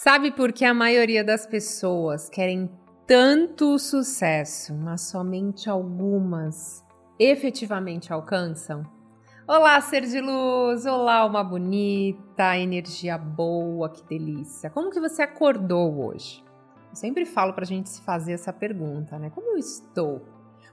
Sabe 0.00 0.30
por 0.30 0.52
que 0.52 0.64
a 0.64 0.72
maioria 0.72 1.24
das 1.24 1.44
pessoas 1.44 2.28
querem 2.28 2.70
tanto 3.04 3.76
sucesso, 3.80 4.72
mas 4.72 5.00
somente 5.00 5.68
algumas 5.68 6.84
efetivamente 7.18 8.12
alcançam? 8.12 8.84
Olá, 9.44 9.80
ser 9.80 10.02
de 10.02 10.20
luz! 10.20 10.86
Olá, 10.86 11.26
uma 11.26 11.42
bonita, 11.42 12.56
energia 12.56 13.18
boa, 13.18 13.90
que 13.90 14.04
delícia! 14.04 14.70
Como 14.70 14.88
que 14.88 15.00
você 15.00 15.22
acordou 15.22 16.06
hoje? 16.06 16.44
Eu 16.90 16.94
sempre 16.94 17.26
falo 17.26 17.52
pra 17.52 17.64
gente 17.64 17.88
se 17.88 18.00
fazer 18.02 18.34
essa 18.34 18.52
pergunta, 18.52 19.18
né? 19.18 19.30
Como 19.30 19.50
eu 19.50 19.56
estou? 19.56 20.22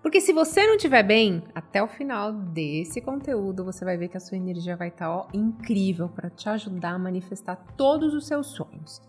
Porque 0.03 0.21
se 0.21 0.33
você 0.33 0.67
não 0.67 0.75
estiver 0.75 1.01
bem, 1.01 1.41
até 1.55 1.81
o 1.81 1.87
final 1.87 2.31
desse 2.31 3.01
conteúdo 3.01 3.65
você 3.65 3.83
vai 3.83 3.97
ver 3.97 4.07
que 4.07 4.17
a 4.17 4.19
sua 4.19 4.37
energia 4.37 4.77
vai 4.77 4.89
estar 4.89 5.09
ó, 5.09 5.27
incrível 5.33 6.09
para 6.09 6.29
te 6.29 6.47
ajudar 6.47 6.91
a 6.91 6.99
manifestar 6.99 7.55
todos 7.75 8.13
os 8.13 8.27
seus 8.27 8.45
sonhos. 8.51 9.01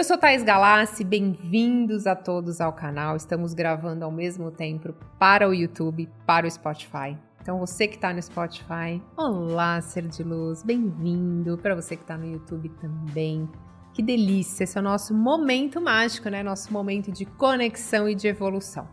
Eu 0.00 0.04
sou 0.04 0.16
Thais 0.16 0.42
Galassi, 0.42 1.04
bem-vindos 1.04 2.06
a 2.06 2.16
todos 2.16 2.58
ao 2.58 2.72
canal. 2.72 3.16
Estamos 3.16 3.52
gravando 3.52 4.02
ao 4.02 4.10
mesmo 4.10 4.50
tempo 4.50 4.94
para 5.18 5.46
o 5.46 5.52
YouTube, 5.52 6.08
para 6.24 6.46
o 6.46 6.50
Spotify. 6.50 7.18
Então, 7.42 7.58
você 7.58 7.86
que 7.86 7.96
está 7.96 8.10
no 8.10 8.22
Spotify, 8.22 9.02
olá, 9.14 9.78
ser 9.82 10.08
de 10.08 10.22
luz, 10.22 10.62
bem-vindo. 10.62 11.58
Para 11.58 11.74
você 11.74 11.96
que 11.96 12.02
está 12.02 12.16
no 12.16 12.24
YouTube 12.24 12.70
também, 12.80 13.46
que 13.92 14.02
delícia! 14.02 14.64
Esse 14.64 14.78
é 14.78 14.80
o 14.80 14.84
nosso 14.84 15.12
momento 15.12 15.82
mágico, 15.82 16.30
né? 16.30 16.42
Nosso 16.42 16.72
momento 16.72 17.12
de 17.12 17.26
conexão 17.26 18.08
e 18.08 18.14
de 18.14 18.26
evolução. 18.26 18.88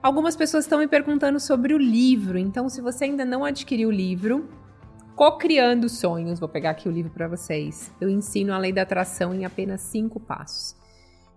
Algumas 0.00 0.36
pessoas 0.36 0.66
estão 0.66 0.78
me 0.78 0.86
perguntando 0.86 1.40
sobre 1.40 1.74
o 1.74 1.78
livro, 1.78 2.38
então, 2.38 2.68
se 2.68 2.80
você 2.80 3.06
ainda 3.06 3.24
não 3.24 3.44
adquiriu 3.44 3.88
o 3.88 3.92
livro, 3.92 4.48
Co-criando 5.18 5.88
sonhos, 5.88 6.38
vou 6.38 6.48
pegar 6.48 6.70
aqui 6.70 6.88
o 6.88 6.92
livro 6.92 7.10
para 7.10 7.26
vocês. 7.26 7.92
Eu 8.00 8.08
ensino 8.08 8.52
a 8.52 8.58
lei 8.58 8.72
da 8.72 8.82
atração 8.82 9.34
em 9.34 9.44
apenas 9.44 9.80
cinco 9.80 10.20
passos. 10.20 10.76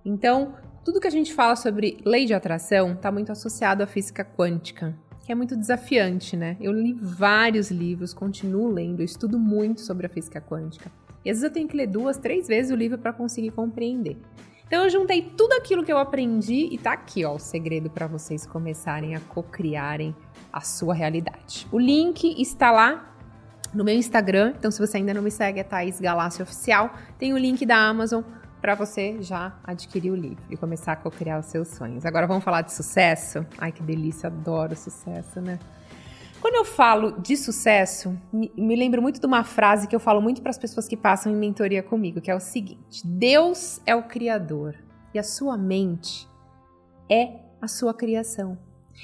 Então, 0.05 0.53
tudo 0.85 0.99
que 0.99 1.08
a 1.08 1.12
gente 1.12 1.34
fala 1.34 1.55
sobre 1.55 1.98
lei 2.05 2.28
de 2.28 2.33
atração 2.36 2.94
está 2.94 3.11
muito 3.11 3.31
associado 3.31 3.81
à 3.81 3.88
física 3.88 4.23
quântica, 4.23 4.95
que 5.25 5.31
é 5.31 5.36
muito 5.36 5.58
desafiante, 5.58 6.38
né? 6.38 6.58
Eu 6.61 6.72
li 6.72 6.94
vários 6.94 7.72
livros, 7.72 8.14
continuo 8.14 8.72
lendo, 8.72 9.02
estudo 9.02 9.39
muito 9.39 9.81
sobre 9.81 10.05
a 10.05 10.09
física 10.09 10.39
quântica. 10.39 10.92
E 11.25 11.31
às 11.31 11.38
vezes 11.38 11.44
eu 11.45 11.52
tenho 11.52 11.67
que 11.67 11.75
ler 11.75 11.88
duas, 11.88 12.20
três 12.20 12.48
vezes 12.48 12.72
o 12.72 12.75
livro 12.75 13.00
para 13.00 13.11
conseguir 13.11 13.50
compreender. 13.50 14.16
Então 14.67 14.83
eu 14.83 14.92
juntei 14.92 15.33
tudo 15.36 15.53
aquilo 15.53 15.83
que 15.83 15.92
eu 15.92 15.98
aprendi 15.98 16.70
e 16.72 16.77
tá 16.77 16.94
aqui, 16.94 17.25
ó, 17.25 17.33
o 17.33 17.39
segredo 17.39 17.89
para 17.89 18.05
vocês 18.05 18.45
começarem 18.45 19.16
a 19.16 19.20
co-criarem 19.22 20.16
a 20.53 20.61
sua 20.61 20.94
realidade. 20.94 21.67
O 21.72 21.80
link 21.80 22.39
está 22.39 22.72
lá 22.72 23.11
no 23.73 23.83
meu 23.83 23.95
Instagram. 23.95 24.53
Então, 24.58 24.72
se 24.72 24.80
você 24.80 24.97
ainda 24.97 25.14
não 25.14 25.22
me 25.22 25.31
segue, 25.31 25.59
é 25.59 25.64
Thaís 25.64 26.00
Galácio 26.00 26.44
Oficial. 26.44 26.94
Tem 27.17 27.33
o 27.33 27.38
link 27.38 27.66
da 27.66 27.77
Amazon 27.77 28.23
para 28.61 28.75
você 28.75 29.17
já 29.22 29.58
adquirir 29.64 30.11
o 30.11 30.16
livro 30.16 30.44
e 30.50 30.55
começar 30.55 30.94
a 30.94 30.95
co-criar 30.95 31.39
os 31.39 31.47
seus 31.47 31.69
sonhos. 31.69 32.05
Agora 32.05 32.27
vamos 32.27 32.44
falar 32.44 32.61
de 32.61 32.72
sucesso? 32.73 33.45
Ai, 33.58 33.72
que 33.72 33.81
delícia, 33.81 34.27
adoro 34.27 34.75
sucesso, 34.75 35.42
né? 35.42 35.58
Quando 36.39 36.55
eu 36.55 36.66
falo 36.66 37.19
de 37.19 37.38
sucesso, 37.38 38.17
me 38.33 38.75
lembro 38.75 38.99
muito 39.02 39.19
de 39.19 39.25
uma 39.27 39.44
frase 39.44 39.88
que 39.88 39.95
eu 39.95 39.99
falo 39.99 40.19
muito 40.22 40.42
para 40.42 40.49
as 40.49 40.58
pessoas 40.58 40.88
que 40.88 40.97
passam 40.97 41.31
em 41.31 41.36
mentoria 41.36 41.83
comigo, 41.83 42.19
que 42.19 42.31
é 42.31 42.36
o 42.36 42.39
seguinte: 42.39 43.05
Deus 43.05 43.80
é 43.86 43.95
o 43.95 44.03
criador 44.03 44.75
e 45.14 45.19
a 45.19 45.23
sua 45.23 45.55
mente 45.55 46.27
é 47.09 47.42
a 47.61 47.67
sua 47.67 47.94
criação. 47.94 48.58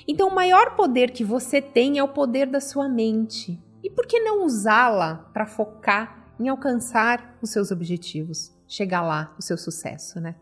Então, 0.07 0.29
o 0.29 0.35
maior 0.35 0.75
poder 0.75 1.11
que 1.11 1.23
você 1.23 1.61
tem 1.61 1.99
é 1.99 2.03
o 2.03 2.07
poder 2.07 2.47
da 2.47 2.59
sua 2.59 2.89
mente. 2.89 3.61
E 3.87 3.89
por 3.89 4.05
que 4.05 4.19
não 4.19 4.43
usá-la 4.43 5.29
para 5.31 5.45
focar 5.45 6.27
em 6.37 6.49
alcançar 6.49 7.37
os 7.41 7.51
seus 7.51 7.71
objetivos, 7.71 8.53
chegar 8.67 9.01
lá, 9.01 9.33
o 9.39 9.41
seu 9.41 9.57
sucesso, 9.57 10.19
né? 10.19 10.35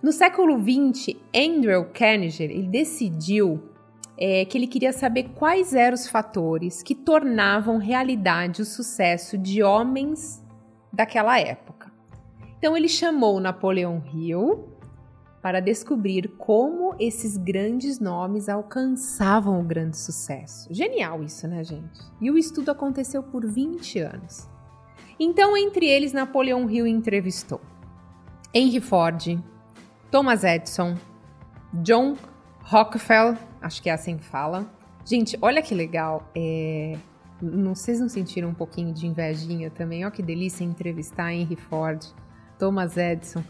No 0.00 0.12
século 0.12 0.56
XX, 0.56 1.16
Andrew 1.34 1.86
Carnegie 1.86 2.44
ele 2.44 2.68
decidiu 2.68 3.60
é, 4.16 4.44
que 4.44 4.56
ele 4.56 4.68
queria 4.68 4.92
saber 4.92 5.30
quais 5.34 5.74
eram 5.74 5.96
os 5.96 6.06
fatores 6.06 6.80
que 6.80 6.94
tornavam 6.94 7.78
realidade 7.78 8.62
o 8.62 8.64
sucesso 8.64 9.36
de 9.36 9.64
homens 9.64 10.40
daquela 10.92 11.40
época. 11.40 11.90
Então 12.56 12.76
ele 12.76 12.88
chamou 12.88 13.40
Napoleão 13.40 14.00
Hill, 14.14 14.75
para 15.40 15.60
descobrir 15.60 16.28
como 16.38 16.94
esses 16.98 17.36
grandes 17.36 18.00
nomes 18.00 18.48
alcançavam 18.48 19.60
o 19.60 19.64
grande 19.64 19.96
sucesso. 19.96 20.68
Genial 20.72 21.22
isso, 21.22 21.46
né, 21.46 21.62
gente? 21.62 22.00
E 22.20 22.30
o 22.30 22.38
estudo 22.38 22.70
aconteceu 22.70 23.22
por 23.22 23.46
20 23.46 24.00
anos. 24.00 24.48
Então, 25.18 25.56
entre 25.56 25.86
eles, 25.86 26.12
Napoleão 26.12 26.68
Hill 26.68 26.86
entrevistou 26.86 27.60
Henry 28.52 28.80
Ford, 28.80 29.38
Thomas 30.10 30.44
Edison, 30.44 30.96
John 31.82 32.16
Rockefeller, 32.62 33.38
acho 33.60 33.82
que 33.82 33.90
é 33.90 33.92
assim 33.92 34.16
que 34.16 34.24
fala. 34.24 34.66
Gente, 35.04 35.38
olha 35.40 35.62
que 35.62 35.74
legal. 35.74 36.28
É... 36.34 36.96
Não, 37.40 37.74
vocês 37.74 38.00
não 38.00 38.08
sentiram 38.08 38.48
um 38.48 38.54
pouquinho 38.54 38.92
de 38.92 39.06
invejinha 39.06 39.70
também? 39.70 40.04
Olha 40.04 40.10
que 40.10 40.22
delícia 40.22 40.64
entrevistar 40.64 41.32
Henry 41.32 41.56
Ford, 41.56 42.02
Thomas 42.58 42.96
Edison, 42.96 43.44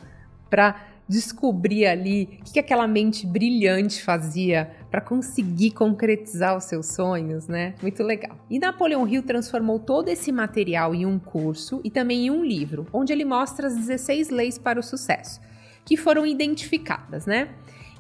para 0.50 0.76
descobrir 1.08 1.86
ali 1.86 2.38
o 2.40 2.52
que, 2.52 2.58
aquela 2.58 2.86
mente 2.86 3.26
brilhante 3.26 4.02
fazia 4.02 4.70
para 4.90 5.00
conseguir 5.00 5.70
concretizar 5.70 6.56
os 6.56 6.64
seus 6.64 6.86
sonhos, 6.86 7.46
né? 7.46 7.74
Muito 7.80 8.02
legal. 8.02 8.36
E 8.50 8.58
Napoleão 8.58 9.06
Hill 9.06 9.22
transformou 9.22 9.78
todo 9.78 10.08
esse 10.08 10.32
material 10.32 10.94
em 10.94 11.06
um 11.06 11.18
curso 11.18 11.80
e 11.84 11.90
também 11.90 12.26
em 12.26 12.30
um 12.30 12.44
livro, 12.44 12.86
onde 12.92 13.12
ele 13.12 13.24
mostra 13.24 13.68
as 13.68 13.76
16 13.76 14.30
leis 14.30 14.58
para 14.58 14.80
o 14.80 14.82
sucesso, 14.82 15.40
que 15.84 15.96
foram 15.96 16.26
identificadas, 16.26 17.26
né? 17.26 17.50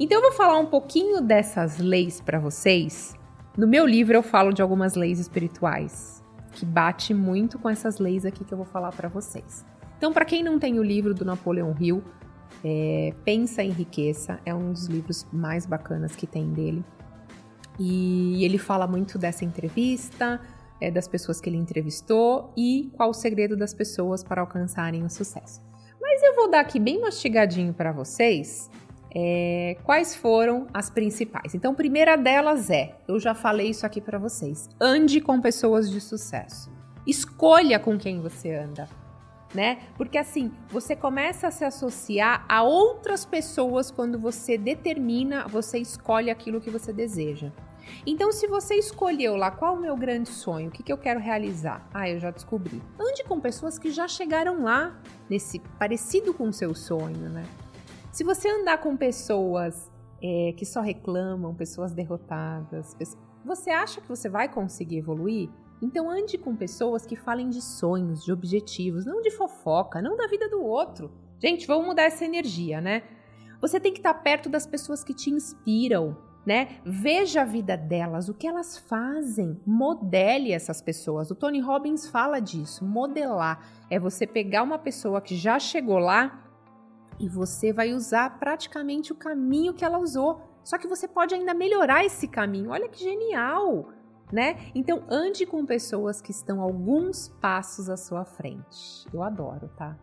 Então 0.00 0.18
eu 0.18 0.22
vou 0.22 0.32
falar 0.32 0.58
um 0.58 0.66
pouquinho 0.66 1.20
dessas 1.20 1.78
leis 1.78 2.20
para 2.20 2.38
vocês. 2.38 3.14
No 3.56 3.66
meu 3.66 3.86
livro 3.86 4.16
eu 4.16 4.22
falo 4.22 4.52
de 4.52 4.60
algumas 4.60 4.94
leis 4.94 5.18
espirituais 5.18 6.16
que 6.56 6.64
bate 6.64 7.12
muito 7.12 7.58
com 7.58 7.68
essas 7.68 7.98
leis 7.98 8.24
aqui 8.24 8.42
que 8.42 8.52
eu 8.52 8.56
vou 8.56 8.66
falar 8.66 8.90
para 8.90 9.08
vocês. 9.08 9.64
Então, 9.98 10.12
para 10.12 10.24
quem 10.24 10.42
não 10.42 10.58
tem 10.58 10.78
o 10.78 10.82
livro 10.82 11.14
do 11.14 11.24
Napoleão 11.24 11.74
Hill, 11.78 12.02
é, 12.64 13.12
Pensa 13.24 13.62
em 13.62 13.70
Riqueza 13.70 14.40
é 14.44 14.54
um 14.54 14.72
dos 14.72 14.86
livros 14.86 15.26
mais 15.32 15.66
bacanas 15.66 16.16
que 16.16 16.26
tem 16.26 16.52
dele. 16.52 16.84
E 17.78 18.44
ele 18.44 18.58
fala 18.58 18.86
muito 18.86 19.18
dessa 19.18 19.44
entrevista, 19.44 20.40
é, 20.80 20.90
das 20.90 21.06
pessoas 21.06 21.40
que 21.40 21.48
ele 21.48 21.56
entrevistou 21.56 22.52
e 22.56 22.90
qual 22.96 23.10
o 23.10 23.14
segredo 23.14 23.56
das 23.56 23.74
pessoas 23.74 24.24
para 24.24 24.40
alcançarem 24.40 25.04
o 25.04 25.10
sucesso. 25.10 25.62
Mas 26.00 26.22
eu 26.22 26.34
vou 26.34 26.50
dar 26.50 26.60
aqui 26.60 26.80
bem 26.80 27.00
mastigadinho 27.00 27.74
para 27.74 27.92
vocês 27.92 28.70
é, 29.14 29.76
quais 29.84 30.14
foram 30.14 30.66
as 30.72 30.90
principais. 30.90 31.54
Então, 31.54 31.72
a 31.72 31.74
primeira 31.74 32.16
delas 32.16 32.70
é: 32.70 32.96
eu 33.06 33.18
já 33.18 33.34
falei 33.34 33.70
isso 33.70 33.86
aqui 33.86 34.00
para 34.00 34.18
vocês, 34.18 34.68
ande 34.80 35.20
com 35.20 35.40
pessoas 35.40 35.90
de 35.90 36.00
sucesso. 36.00 36.70
Escolha 37.06 37.78
com 37.78 37.96
quem 37.96 38.20
você 38.20 38.54
anda 38.54 38.88
né? 39.54 39.78
Porque 39.96 40.18
assim, 40.18 40.52
você 40.68 40.94
começa 40.94 41.48
a 41.48 41.50
se 41.50 41.64
associar 41.64 42.44
a 42.48 42.62
outras 42.62 43.24
pessoas 43.24 43.90
quando 43.90 44.18
você 44.18 44.58
determina, 44.58 45.46
você 45.46 45.78
escolhe 45.78 46.30
aquilo 46.30 46.60
que 46.60 46.70
você 46.70 46.92
deseja. 46.92 47.50
Então, 48.04 48.32
se 48.32 48.46
você 48.46 48.74
escolheu 48.74 49.36
lá 49.36 49.50
qual 49.50 49.74
o 49.74 49.80
meu 49.80 49.96
grande 49.96 50.28
sonho, 50.28 50.68
o 50.68 50.70
que, 50.70 50.82
que 50.82 50.92
eu 50.92 50.98
quero 50.98 51.20
realizar, 51.20 51.88
ah, 51.94 52.08
eu 52.08 52.18
já 52.18 52.30
descobri. 52.30 52.82
Ande 52.98 53.24
com 53.24 53.40
pessoas 53.40 53.78
que 53.78 53.90
já 53.90 54.08
chegaram 54.08 54.62
lá, 54.62 55.00
nesse 55.28 55.60
parecido 55.78 56.34
com 56.34 56.48
o 56.48 56.52
seu 56.52 56.74
sonho, 56.74 57.28
né? 57.28 57.44
Se 58.12 58.24
você 58.24 58.48
andar 58.48 58.78
com 58.78 58.96
pessoas 58.96 59.90
é, 60.22 60.52
que 60.56 60.64
só 60.64 60.80
reclamam, 60.80 61.54
pessoas 61.54 61.92
derrotadas, 61.92 62.96
você 63.44 63.70
acha 63.70 64.00
que 64.00 64.08
você 64.08 64.28
vai 64.28 64.48
conseguir 64.48 64.98
evoluir? 64.98 65.50
Então 65.80 66.10
ande 66.10 66.38
com 66.38 66.56
pessoas 66.56 67.04
que 67.04 67.16
falem 67.16 67.48
de 67.48 67.60
sonhos, 67.60 68.24
de 68.24 68.32
objetivos, 68.32 69.04
não 69.04 69.20
de 69.20 69.30
fofoca, 69.30 70.00
não 70.00 70.16
da 70.16 70.26
vida 70.26 70.48
do 70.48 70.62
outro. 70.62 71.12
Gente, 71.38 71.66
vamos 71.66 71.86
mudar 71.86 72.04
essa 72.04 72.24
energia, 72.24 72.80
né? 72.80 73.02
Você 73.60 73.78
tem 73.78 73.92
que 73.92 73.98
estar 73.98 74.14
perto 74.14 74.48
das 74.48 74.66
pessoas 74.66 75.04
que 75.04 75.14
te 75.14 75.30
inspiram, 75.30 76.16
né? 76.46 76.80
Veja 76.84 77.42
a 77.42 77.44
vida 77.44 77.76
delas, 77.76 78.28
o 78.28 78.34
que 78.34 78.46
elas 78.46 78.78
fazem, 78.78 79.60
modele 79.66 80.52
essas 80.52 80.80
pessoas. 80.80 81.30
O 81.30 81.34
Tony 81.34 81.60
Robbins 81.60 82.06
fala 82.06 82.40
disso, 82.40 82.84
modelar 82.84 83.68
é 83.90 83.98
você 83.98 84.26
pegar 84.26 84.62
uma 84.62 84.78
pessoa 84.78 85.20
que 85.20 85.36
já 85.36 85.58
chegou 85.58 85.98
lá 85.98 86.44
e 87.18 87.28
você 87.28 87.72
vai 87.72 87.92
usar 87.92 88.38
praticamente 88.38 89.12
o 89.12 89.16
caminho 89.16 89.74
que 89.74 89.84
ela 89.84 89.98
usou. 89.98 90.40
Só 90.62 90.78
que 90.78 90.88
você 90.88 91.06
pode 91.06 91.34
ainda 91.34 91.54
melhorar 91.54 92.04
esse 92.04 92.26
caminho. 92.26 92.70
Olha 92.70 92.88
que 92.88 93.02
genial! 93.02 93.88
Né? 94.32 94.70
Então 94.74 95.02
ande 95.08 95.46
com 95.46 95.64
pessoas 95.64 96.20
que 96.20 96.30
estão 96.30 96.60
alguns 96.60 97.28
passos 97.40 97.88
à 97.88 97.96
sua 97.96 98.24
frente. 98.24 99.06
Eu 99.12 99.22
adoro, 99.22 99.68
tá? 99.76 99.96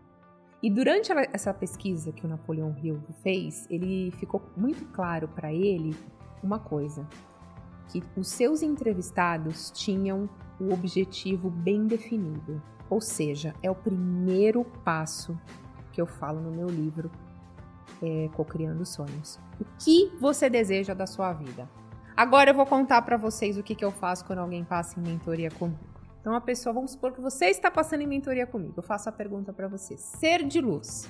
E 0.62 0.70
durante 0.70 1.12
essa 1.34 1.54
pesquisa 1.54 2.14
que 2.14 2.26
o 2.26 2.30
Napoleão 2.30 2.74
Hill 2.82 3.02
fez, 3.22 3.68
ele 3.70 4.12
ficou 4.12 4.42
muito 4.56 4.86
claro 4.94 5.28
para 5.28 5.52
ele 5.52 5.94
uma 6.42 6.58
coisa, 6.58 7.06
que 7.90 8.02
os 8.16 8.30
seus 8.30 8.62
entrevistados 8.62 9.72
tinham 9.72 10.30
o 10.60 10.74
objetivo 10.74 11.50
bem 11.50 11.86
definido. 11.86 12.62
Ou 12.90 13.02
seja, 13.02 13.54
é 13.62 13.70
o 13.70 13.76
primeiro 13.76 14.64
passo 14.86 15.38
que 15.92 16.00
eu 16.00 16.08
falo 16.08 16.40
no 16.40 16.52
meu 16.52 16.68
livro 16.68 17.12
é, 18.02 18.30
Cocriando 18.34 18.86
Sonhos. 18.86 19.40
O 19.60 19.66
que 19.78 20.12
você 20.20 20.50
deseja 20.50 20.94
da 20.94 21.06
sua 21.06 21.34
vida? 21.34 21.70
Agora 22.16 22.52
eu 22.52 22.54
vou 22.54 22.66
contar 22.66 23.02
para 23.02 23.18
vocês 23.18 23.58
o 23.58 23.64
que, 23.64 23.74
que 23.74 23.84
eu 23.84 23.92
faço 23.92 24.24
quando 24.26 24.40
alguém 24.40 24.64
passa 24.64 25.00
em 25.00 25.04
mentoria 25.04 25.50
comigo. 25.50 25.80
Então 26.22 26.36
a 26.36 26.42
pessoa, 26.42 26.72
vamos 26.72 26.92
supor 26.92 27.12
que 27.12 27.20
você 27.20 27.48
está 27.48 27.72
passando 27.72 28.02
em 28.02 28.08
mentoria 28.08 28.46
comigo. 28.46 28.76
Eu 28.78 28.84
faço 28.84 29.10
a 29.10 29.12
pergunta 29.12 29.52
para 29.52 29.68
você: 29.68 29.98
ser 29.98 30.44
de 30.44 30.62
luz. 30.62 31.10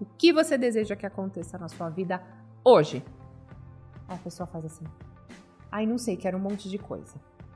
O 0.00 0.04
que 0.04 0.32
você 0.32 0.58
deseja 0.58 0.96
que 0.96 1.06
aconteça 1.06 1.56
na 1.56 1.68
sua 1.68 1.88
vida 1.88 2.22
hoje? 2.64 3.04
a 4.08 4.16
pessoa 4.16 4.46
faz 4.46 4.64
assim: 4.66 4.84
"Ai, 5.70 5.86
não 5.86 5.96
sei, 5.96 6.16
quero 6.16 6.36
um 6.36 6.40
monte 6.40 6.68
de 6.68 6.76
coisa". 6.76 7.14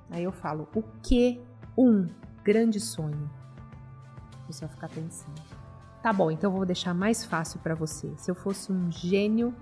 Aí 0.08 0.22
eu 0.22 0.32
falo: 0.32 0.68
"O 0.74 0.82
que 1.02 1.42
um 1.76 2.08
grande 2.42 2.80
sonho?" 2.80 3.28
A 4.42 4.46
pessoa 4.46 4.68
fica 4.70 4.88
pensando. 4.88 5.42
Tá 6.02 6.12
bom, 6.12 6.30
então 6.30 6.50
eu 6.50 6.56
vou 6.56 6.64
deixar 6.64 6.94
mais 6.94 7.24
fácil 7.24 7.58
para 7.60 7.74
você. 7.74 8.10
Se 8.16 8.30
eu 8.30 8.34
fosse 8.34 8.72
um 8.72 8.90
gênio, 8.90 9.54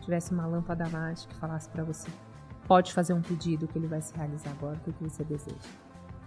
tivesse 0.00 0.32
uma 0.32 0.46
lâmpada 0.46 0.88
mágica 0.88 1.32
que 1.32 1.40
falasse 1.40 1.70
para 1.70 1.84
você: 1.84 2.10
pode 2.72 2.94
fazer 2.94 3.12
um 3.12 3.20
pedido 3.20 3.68
que 3.68 3.76
ele 3.76 3.86
vai 3.86 4.00
se 4.00 4.16
realizar 4.16 4.50
agora, 4.52 4.80
o 4.86 4.92
que 4.94 5.04
você 5.04 5.22
deseja. 5.22 5.68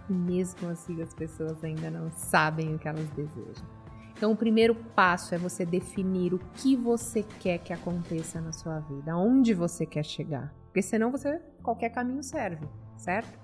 E 0.08 0.12
mesmo 0.12 0.68
assim 0.68 1.02
as 1.02 1.12
pessoas 1.12 1.64
ainda 1.64 1.90
não 1.90 2.08
sabem 2.12 2.72
o 2.72 2.78
que 2.78 2.86
elas 2.86 3.10
desejam. 3.10 3.66
Então, 4.12 4.30
o 4.30 4.36
primeiro 4.36 4.72
passo 4.72 5.34
é 5.34 5.38
você 5.38 5.66
definir 5.66 6.32
o 6.32 6.38
que 6.54 6.76
você 6.76 7.24
quer 7.40 7.58
que 7.58 7.72
aconteça 7.72 8.40
na 8.40 8.52
sua 8.52 8.78
vida, 8.78 9.10
aonde 9.10 9.54
você 9.54 9.84
quer 9.84 10.04
chegar, 10.04 10.54
porque 10.66 10.82
senão 10.82 11.10
você 11.10 11.42
qualquer 11.64 11.90
caminho 11.90 12.22
serve, 12.22 12.64
certo? 12.96 13.36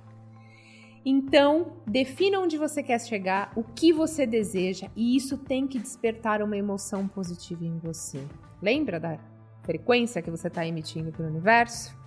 Então, 1.05 1.79
defina 1.85 2.39
onde 2.39 2.57
você 2.57 2.85
quer 2.85 3.01
chegar, 3.01 3.51
o 3.57 3.65
que 3.65 3.93
você 3.93 4.25
deseja, 4.25 4.87
e 4.95 5.17
isso 5.17 5.37
tem 5.37 5.67
que 5.67 5.81
despertar 5.81 6.41
uma 6.41 6.57
emoção 6.57 7.09
positiva 7.09 7.65
em 7.65 7.79
você. 7.79 8.25
Lembra 8.63 9.01
da 9.01 9.19
frequência 9.65 10.23
que 10.23 10.31
você 10.31 10.47
está 10.47 10.65
emitindo 10.65 11.11
para 11.11 11.25
o 11.25 11.29
universo? 11.29 12.01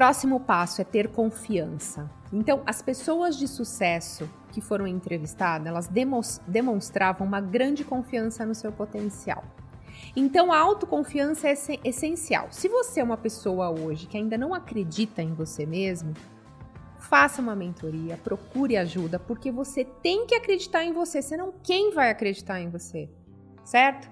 Próximo 0.00 0.40
passo 0.40 0.80
é 0.80 0.84
ter 0.84 1.08
confiança. 1.08 2.10
Então, 2.32 2.62
as 2.64 2.80
pessoas 2.80 3.36
de 3.36 3.46
sucesso 3.46 4.26
que 4.50 4.58
foram 4.58 4.86
entrevistadas, 4.86 5.66
elas 5.66 5.90
demonstravam 6.46 7.26
uma 7.26 7.38
grande 7.38 7.84
confiança 7.84 8.46
no 8.46 8.54
seu 8.54 8.72
potencial. 8.72 9.44
Então, 10.16 10.50
a 10.54 10.58
autoconfiança 10.58 11.48
é 11.48 11.54
essencial. 11.84 12.48
Se 12.50 12.66
você 12.66 13.00
é 13.00 13.04
uma 13.04 13.18
pessoa 13.18 13.68
hoje 13.68 14.06
que 14.06 14.16
ainda 14.16 14.38
não 14.38 14.54
acredita 14.54 15.20
em 15.20 15.34
você 15.34 15.66
mesmo, 15.66 16.14
faça 16.98 17.42
uma 17.42 17.54
mentoria, 17.54 18.16
procure 18.16 18.78
ajuda, 18.78 19.18
porque 19.18 19.52
você 19.52 19.84
tem 19.84 20.24
que 20.24 20.34
acreditar 20.34 20.82
em 20.82 20.94
você, 20.94 21.20
senão 21.20 21.52
quem 21.62 21.92
vai 21.92 22.08
acreditar 22.08 22.58
em 22.58 22.70
você? 22.70 23.10
Certo? 23.62 24.10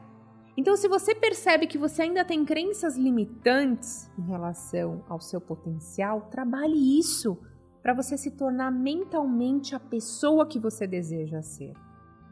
Então, 0.58 0.76
se 0.76 0.88
você 0.88 1.14
percebe 1.14 1.68
que 1.68 1.78
você 1.78 2.02
ainda 2.02 2.24
tem 2.24 2.44
crenças 2.44 2.96
limitantes 2.96 4.10
em 4.18 4.22
relação 4.22 5.04
ao 5.08 5.20
seu 5.20 5.40
potencial, 5.40 6.22
trabalhe 6.32 6.98
isso 6.98 7.38
para 7.80 7.94
você 7.94 8.18
se 8.18 8.32
tornar 8.32 8.72
mentalmente 8.72 9.76
a 9.76 9.78
pessoa 9.78 10.44
que 10.44 10.58
você 10.58 10.84
deseja 10.84 11.42
ser, 11.42 11.74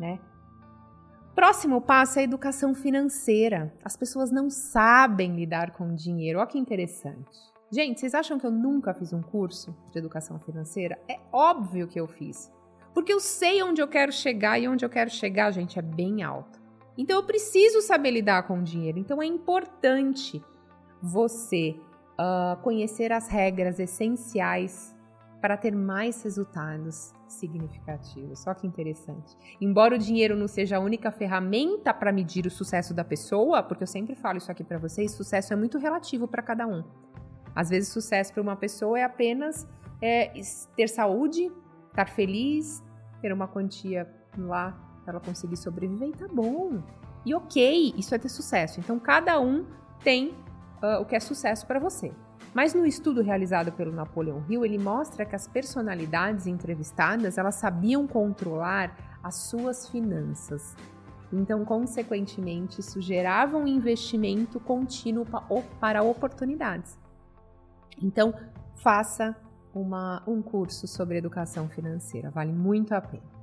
né? 0.00 0.19
Próximo 1.37 1.81
passo 1.81 2.19
é 2.19 2.23
a 2.23 2.25
educação 2.25 2.75
financeira. 2.75 3.73
As 3.84 3.96
pessoas 3.96 4.32
não 4.32 4.50
sabem 4.50 5.37
lidar 5.37 5.70
com 5.70 5.94
dinheiro. 5.94 6.40
Olha 6.40 6.49
que 6.49 6.58
interessante. 6.58 7.38
Gente, 7.70 8.00
vocês 8.00 8.12
acham 8.12 8.40
que 8.40 8.46
eu 8.46 8.50
nunca 8.50 8.93
fiz 8.93 9.12
um 9.12 9.23
curso 9.23 9.73
de 9.93 9.99
educação 10.00 10.37
financeira? 10.40 10.99
É 11.08 11.20
óbvio 11.32 11.87
que 11.87 12.00
eu 12.00 12.08
fiz. 12.08 12.52
Porque 12.93 13.12
eu 13.12 13.20
sei 13.20 13.62
onde 13.62 13.81
eu 13.81 13.87
quero 13.87 14.11
chegar 14.11 14.58
e 14.58 14.67
onde 14.67 14.84
eu 14.84 14.90
quero 14.90 15.11
chegar, 15.11 15.52
gente, 15.52 15.78
é 15.78 15.82
bem 15.82 16.25
alto. 16.25 16.65
Então 16.96 17.16
eu 17.16 17.22
preciso 17.22 17.81
saber 17.82 18.10
lidar 18.10 18.44
com 18.44 18.58
o 18.58 18.62
dinheiro. 18.62 18.98
Então 18.98 19.22
é 19.22 19.26
importante 19.26 20.43
você 21.02 21.76
uh, 22.12 22.60
conhecer 22.62 23.12
as 23.12 23.28
regras 23.28 23.78
essenciais 23.78 24.94
para 25.40 25.56
ter 25.56 25.75
mais 25.75 26.22
resultados 26.22 27.14
significativos. 27.28 28.40
Só 28.40 28.54
que 28.54 28.66
interessante. 28.66 29.37
Embora 29.60 29.94
o 29.94 29.98
dinheiro 29.98 30.37
não 30.37 30.48
seja 30.48 30.76
a 30.76 30.81
única 30.81 31.10
ferramenta 31.10 31.93
para 31.93 32.12
medir 32.12 32.46
o 32.46 32.50
sucesso 32.50 32.94
da 32.94 33.04
pessoa, 33.04 33.62
porque 33.62 33.82
eu 33.82 33.87
sempre 33.87 34.14
falo 34.14 34.38
isso 34.38 34.50
aqui 34.50 34.64
para 34.64 34.78
vocês, 34.78 35.12
sucesso 35.12 35.52
é 35.52 35.56
muito 35.56 35.78
relativo 35.78 36.26
para 36.26 36.42
cada 36.42 36.66
um. 36.66 36.82
Às 37.54 37.70
vezes, 37.70 37.88
sucesso 37.88 38.32
para 38.32 38.42
uma 38.42 38.56
pessoa 38.56 38.99
é 38.99 39.02
apenas 39.02 39.66
é, 40.02 40.31
ter 40.76 40.88
saúde, 40.88 41.50
estar 41.88 42.08
feliz, 42.08 42.82
ter 43.22 43.32
uma 43.32 43.49
quantia 43.49 44.06
lá 44.37 44.85
para 45.06 45.14
ela 45.14 45.24
conseguir 45.24 45.56
sobreviver 45.56 46.08
e 46.08 46.12
tá 46.12 46.26
bom. 46.26 46.82
E 47.24 47.32
ok, 47.32 47.94
isso 47.96 48.14
é 48.14 48.18
ter 48.18 48.28
sucesso. 48.28 48.80
Então, 48.80 48.98
cada 48.98 49.40
um 49.40 49.64
tem 50.02 50.30
uh, 50.82 51.00
o 51.00 51.04
que 51.04 51.14
é 51.14 51.20
sucesso 51.20 51.64
para 51.66 51.78
você. 51.78 52.12
Mas 52.52 52.74
no 52.74 52.84
estudo 52.84 53.22
realizado 53.22 53.70
pelo 53.70 53.92
Napoleon 53.92 54.40
Hill, 54.48 54.64
ele 54.64 54.78
mostra 54.78 55.24
que 55.24 55.36
as 55.36 55.46
personalidades 55.46 56.46
entrevistadas, 56.46 57.38
elas 57.38 57.54
sabiam 57.54 58.06
controlar 58.06 58.96
as 59.22 59.36
suas 59.36 59.88
finanças. 59.88 60.74
Então, 61.32 61.64
consequentemente, 61.64 62.80
isso 62.80 63.00
gerava 63.00 63.56
um 63.56 63.66
investimento 63.66 64.58
contínuo 64.58 65.26
para 65.80 66.02
oportunidades. 66.02 66.98
Então, 68.02 68.34
faça 68.74 69.36
uma, 69.74 70.22
um 70.26 70.40
curso 70.40 70.86
sobre 70.86 71.18
educação 71.18 71.68
financeira, 71.68 72.30
vale 72.30 72.52
muito 72.52 72.94
a 72.94 73.00
pena. 73.00 73.36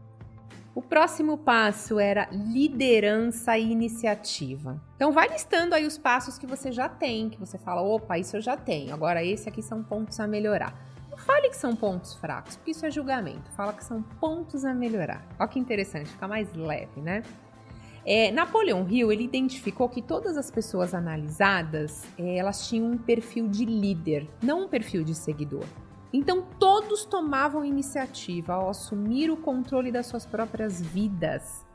O 0.76 0.82
próximo 0.82 1.38
passo 1.38 2.00
era 2.00 2.28
liderança 2.32 3.56
e 3.56 3.72
iniciativa. 3.72 4.82
Então 4.96 5.12
vai 5.12 5.28
listando 5.28 5.76
aí 5.76 5.86
os 5.86 6.00
passos 6.00 6.40
que 6.40 6.48
você 6.48 6.72
já 6.72 6.90
tem, 6.90 7.30
que 7.30 7.40
você 7.40 7.60
fala, 7.60 7.84
opa, 7.84 8.18
isso 8.18 8.38
eu 8.38 8.42
já 8.42 8.58
tenho. 8.58 8.92
Agora 8.92 9.24
esse 9.24 9.48
aqui 9.48 9.62
são 9.62 9.84
pontos 9.84 10.20
a 10.20 10.26
melhorar. 10.26 10.74
Não 11.12 11.18
fale 11.18 11.50
que 11.50 11.56
são 11.56 11.76
pontos 11.76 12.16
fracos, 12.16 12.56
porque 12.56 12.72
isso 12.72 12.88
é 12.88 12.90
julgamento. 12.90 13.52
Fala 13.52 13.72
que 13.72 13.84
são 13.84 14.02
pontos 14.02 14.66
a 14.66 14.74
melhorar. 14.74 15.24
Olha 15.40 15.48
que 15.48 15.60
interessante, 15.60 16.10
fica 16.10 16.28
mais 16.28 16.52
leve, 16.56 17.02
né? 17.02 17.22
É, 18.04 18.32
Napoleão 18.32 18.86
Hill 18.90 19.12
ele 19.12 19.24
identificou 19.24 19.88
que 19.88 20.02
todas 20.02 20.38
as 20.38 20.50
pessoas 20.50 20.94
analisadas 20.94 22.04
é, 22.18 22.36
elas 22.36 22.68
tinham 22.68 22.88
um 22.88 22.98
perfil 22.98 23.48
de 23.48 23.64
líder, 23.64 24.28
não 24.42 24.64
um 24.64 24.68
perfil 24.68 25.04
de 25.04 25.14
seguidor. 25.14 25.66
Então 26.14 26.44
todos 26.60 27.06
tomavam 27.06 27.66
iniciativa 27.66 28.54
ao 28.54 28.70
assumir 28.70 29.32
o 29.32 29.38
controle 29.38 29.92
das 29.92 30.06
suas 30.06 30.26
próprias 30.26 30.80
vidas, 30.80 31.66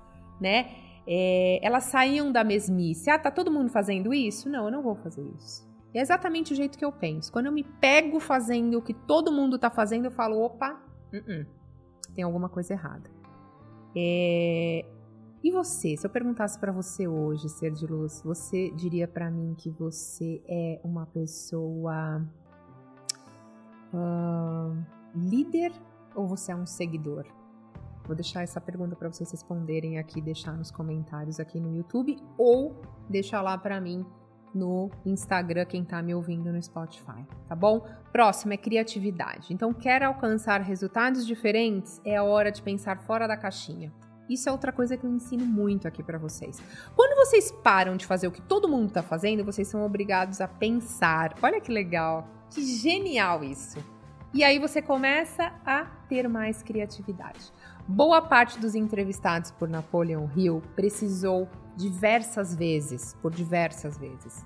né? 0.40 0.76
É, 1.04 1.58
elas 1.62 1.84
saíam 1.84 2.30
da 2.30 2.44
mesmice. 2.44 3.10
Ah, 3.10 3.18
tá 3.18 3.30
todo 3.30 3.50
mundo 3.50 3.68
fazendo 3.70 4.14
isso? 4.14 4.48
Não, 4.48 4.66
eu 4.66 4.70
não 4.70 4.82
vou 4.82 4.94
fazer 4.94 5.26
isso. 5.36 5.66
É 5.92 6.00
exatamente 6.00 6.52
o 6.52 6.56
jeito 6.56 6.78
que 6.78 6.84
eu 6.84 6.92
penso. 6.92 7.32
Quando 7.32 7.46
eu 7.46 7.52
me 7.52 7.64
pego 7.64 8.20
fazendo 8.20 8.78
o 8.78 8.82
que 8.82 8.94
todo 8.94 9.32
mundo 9.32 9.58
tá 9.58 9.70
fazendo, 9.70 10.04
eu 10.04 10.10
falo, 10.10 10.38
opa, 10.40 10.80
uh 11.12 11.16
-uh, 11.16 11.46
tem 12.14 12.22
alguma 12.22 12.48
coisa 12.48 12.74
errada. 12.74 13.10
É... 13.96 14.84
E 15.42 15.50
você? 15.50 15.96
Se 15.96 16.06
eu 16.06 16.10
perguntasse 16.10 16.58
para 16.58 16.72
você 16.72 17.08
hoje, 17.08 17.48
ser 17.48 17.70
de 17.70 17.86
luz, 17.86 18.20
você 18.22 18.70
diria 18.72 19.08
para 19.08 19.30
mim 19.30 19.54
que 19.56 19.70
você 19.70 20.42
é 20.46 20.80
uma 20.84 21.06
pessoa 21.06 22.22
uh, 23.92 24.76
líder 25.14 25.72
ou 26.14 26.26
você 26.26 26.52
é 26.52 26.56
um 26.56 26.66
seguidor? 26.66 27.26
Vou 28.04 28.16
deixar 28.16 28.42
essa 28.42 28.60
pergunta 28.60 28.96
para 28.96 29.10
vocês 29.10 29.30
responderem 29.30 29.98
aqui, 29.98 30.20
deixar 30.20 30.52
nos 30.52 30.70
comentários 30.70 31.38
aqui 31.38 31.60
no 31.60 31.76
YouTube 31.76 32.16
ou 32.38 32.80
deixar 33.08 33.42
lá 33.42 33.58
para 33.58 33.80
mim 33.80 34.04
no 34.54 34.90
Instagram, 35.04 35.66
quem 35.66 35.82
está 35.82 36.02
me 36.02 36.14
ouvindo 36.14 36.50
no 36.50 36.62
Spotify, 36.62 37.26
tá 37.46 37.54
bom? 37.54 37.86
Próximo 38.10 38.54
é 38.54 38.56
criatividade. 38.56 39.52
Então, 39.52 39.74
quer 39.74 40.02
alcançar 40.02 40.60
resultados 40.62 41.26
diferentes? 41.26 42.00
É 42.04 42.20
hora 42.20 42.50
de 42.50 42.62
pensar 42.62 42.98
fora 43.00 43.28
da 43.28 43.36
caixinha. 43.36 43.92
Isso 44.28 44.48
é 44.48 44.52
outra 44.52 44.72
coisa 44.72 44.96
que 44.96 45.06
eu 45.06 45.10
ensino 45.10 45.44
muito 45.44 45.88
aqui 45.88 46.02
para 46.02 46.18
vocês. 46.18 46.60
Quando 46.94 47.16
vocês 47.16 47.50
param 47.50 47.96
de 47.96 48.04
fazer 48.04 48.28
o 48.28 48.32
que 48.32 48.42
todo 48.42 48.68
mundo 48.68 48.88
está 48.88 49.02
fazendo, 49.02 49.44
vocês 49.44 49.68
são 49.68 49.84
obrigados 49.84 50.40
a 50.40 50.48
pensar. 50.48 51.34
Olha 51.42 51.60
que 51.60 51.72
legal, 51.72 52.28
que 52.50 52.62
genial 52.64 53.42
isso! 53.42 53.78
E 54.34 54.44
aí 54.44 54.58
você 54.58 54.82
começa 54.82 55.54
a 55.64 55.86
ter 56.08 56.28
mais 56.28 56.62
criatividade. 56.62 57.50
Boa 57.86 58.20
parte 58.20 58.58
dos 58.58 58.74
entrevistados 58.74 59.50
por 59.50 59.66
Napoleon 59.68 60.28
Hill 60.36 60.62
precisou 60.76 61.48
diversas 61.74 62.54
vezes, 62.54 63.16
por 63.22 63.32
diversas 63.32 63.96
vezes, 63.96 64.44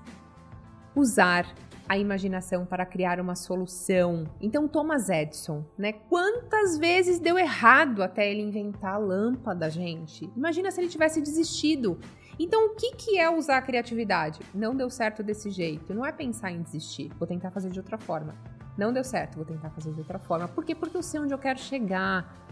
usar 0.95 1.53
a 1.87 1.97
imaginação 1.97 2.65
para 2.65 2.85
criar 2.85 3.19
uma 3.19 3.35
solução. 3.35 4.25
Então, 4.41 4.67
Thomas 4.67 5.09
Edison, 5.09 5.65
né? 5.77 5.93
Quantas 5.93 6.77
vezes 6.77 7.19
deu 7.19 7.37
errado 7.37 8.01
até 8.01 8.29
ele 8.29 8.41
inventar 8.41 8.95
a 8.95 8.97
lâmpada, 8.97 9.69
gente? 9.69 10.31
Imagina 10.35 10.71
se 10.71 10.79
ele 10.79 10.89
tivesse 10.89 11.21
desistido. 11.21 11.99
Então, 12.39 12.67
o 12.67 12.75
que, 12.75 12.95
que 12.95 13.19
é 13.19 13.29
usar 13.29 13.57
a 13.57 13.61
criatividade? 13.61 14.39
Não 14.53 14.75
deu 14.75 14.89
certo 14.89 15.21
desse 15.21 15.49
jeito. 15.49 15.93
Não 15.93 16.05
é 16.05 16.11
pensar 16.11 16.51
em 16.51 16.61
desistir. 16.61 17.11
Vou 17.19 17.27
tentar 17.27 17.51
fazer 17.51 17.69
de 17.69 17.79
outra 17.79 17.97
forma. 17.97 18.33
Não 18.75 18.91
deu 18.91 19.03
certo, 19.03 19.35
vou 19.35 19.45
tentar 19.45 19.69
fazer 19.69 19.91
de 19.91 19.99
outra 19.99 20.17
forma. 20.17 20.47
Por 20.47 20.65
quê? 20.65 20.73
Porque 20.73 20.97
eu 20.97 21.03
sei 21.03 21.19
onde 21.19 21.33
eu 21.33 21.37
quero 21.37 21.59
chegar. 21.59 22.42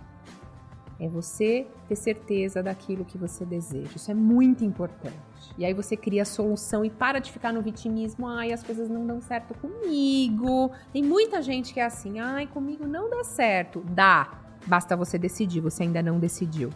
É 1.01 1.10
você 1.10 1.65
ter 1.88 1.96
certeza 1.96 2.62
daquilo 2.62 3.03
que 3.03 3.17
você 3.17 3.43
deseja. 3.43 3.89
Isso 3.96 4.12
é 4.12 4.13
muito 4.13 4.63
importante. 4.63 5.17
E 5.58 5.65
aí 5.65 5.74
você 5.74 5.98
cria 5.98 6.22
a 6.22 6.25
solução 6.25 6.86
e 6.86 6.91
para 6.91 7.17
de 7.17 7.31
ficar 7.31 7.51
no 7.51 7.60
vitimismo. 7.60 8.27
Ai, 8.27 8.53
as 8.53 8.62
coisas 8.62 8.88
não 8.88 9.08
dão 9.08 9.20
certo 9.20 9.55
comigo. 9.55 10.70
Tem 10.93 11.01
muita 11.01 11.41
gente 11.41 11.74
que 11.74 11.79
é 11.79 11.86
assim. 11.86 12.20
Ai, 12.20 12.46
comigo 12.46 12.86
não 12.86 13.10
dá 13.10 13.24
certo. 13.24 13.81
Dá. 13.89 14.41
Basta 14.67 14.96
você 14.96 15.17
decidir. 15.17 15.60
Você 15.62 15.81
ainda 15.81 16.03
não 16.03 16.20
decidiu. 16.20 16.70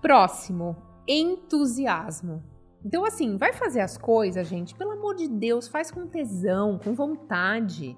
Próximo, 0.00 0.74
entusiasmo. 1.06 2.42
Então, 2.82 3.04
assim, 3.04 3.36
vai 3.36 3.52
fazer 3.52 3.80
as 3.80 3.98
coisas, 3.98 4.48
gente, 4.48 4.74
pelo 4.74 4.92
amor 4.92 5.16
de 5.16 5.28
Deus, 5.28 5.68
faz 5.68 5.90
com 5.90 6.06
tesão, 6.06 6.80
com 6.82 6.94
vontade. 6.94 7.94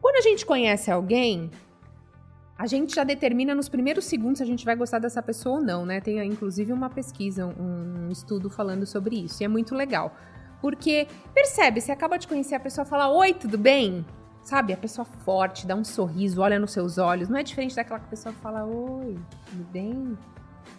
Quando 0.00 0.16
a 0.16 0.22
gente 0.22 0.46
conhece 0.46 0.90
alguém, 0.90 1.50
a 2.58 2.66
gente 2.66 2.92
já 2.92 3.04
determina 3.04 3.54
nos 3.54 3.68
primeiros 3.68 4.04
segundos 4.04 4.38
se 4.38 4.42
a 4.42 4.46
gente 4.46 4.64
vai 4.64 4.74
gostar 4.74 4.98
dessa 4.98 5.22
pessoa 5.22 5.60
ou 5.60 5.64
não, 5.64 5.86
né? 5.86 6.00
Tem 6.00 6.18
inclusive 6.26 6.72
uma 6.72 6.90
pesquisa, 6.90 7.46
um 7.46 8.08
estudo 8.10 8.50
falando 8.50 8.84
sobre 8.84 9.14
isso. 9.14 9.40
E 9.40 9.44
é 9.44 9.48
muito 9.48 9.76
legal. 9.76 10.12
Porque, 10.60 11.06
percebe, 11.32 11.80
você 11.80 11.92
acaba 11.92 12.18
de 12.18 12.26
conhecer 12.26 12.56
a 12.56 12.60
pessoa 12.60 12.84
fala: 12.84 13.08
Oi, 13.10 13.32
tudo 13.32 13.56
bem? 13.56 14.04
Sabe? 14.42 14.72
A 14.72 14.76
pessoa 14.76 15.04
forte, 15.04 15.68
dá 15.68 15.76
um 15.76 15.84
sorriso, 15.84 16.40
olha 16.40 16.58
nos 16.58 16.72
seus 16.72 16.98
olhos. 16.98 17.28
Não 17.28 17.38
é 17.38 17.44
diferente 17.44 17.76
daquela 17.76 18.00
pessoa 18.00 18.34
que 18.34 18.40
fala: 18.40 18.64
Oi, 18.64 19.16
tudo 19.46 19.64
bem? 19.70 20.18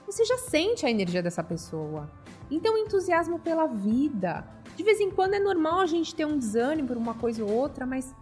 Você 0.05 0.25
já 0.25 0.37
sente 0.37 0.85
a 0.85 0.91
energia 0.91 1.23
dessa 1.23 1.41
pessoa. 1.41 2.11
Então, 2.51 2.77
entusiasmo 2.77 3.39
pela 3.39 3.67
vida. 3.67 4.45
De 4.75 4.83
vez 4.83 4.99
em 4.99 5.09
quando 5.11 5.35
é 5.35 5.39
normal 5.39 5.79
a 5.79 5.85
gente 5.85 6.13
ter 6.13 6.25
um 6.25 6.37
desânimo 6.37 6.89
por 6.89 6.97
uma 6.97 7.13
coisa 7.13 7.41
ou 7.41 7.49
outra, 7.49 7.85
mas 7.85 8.13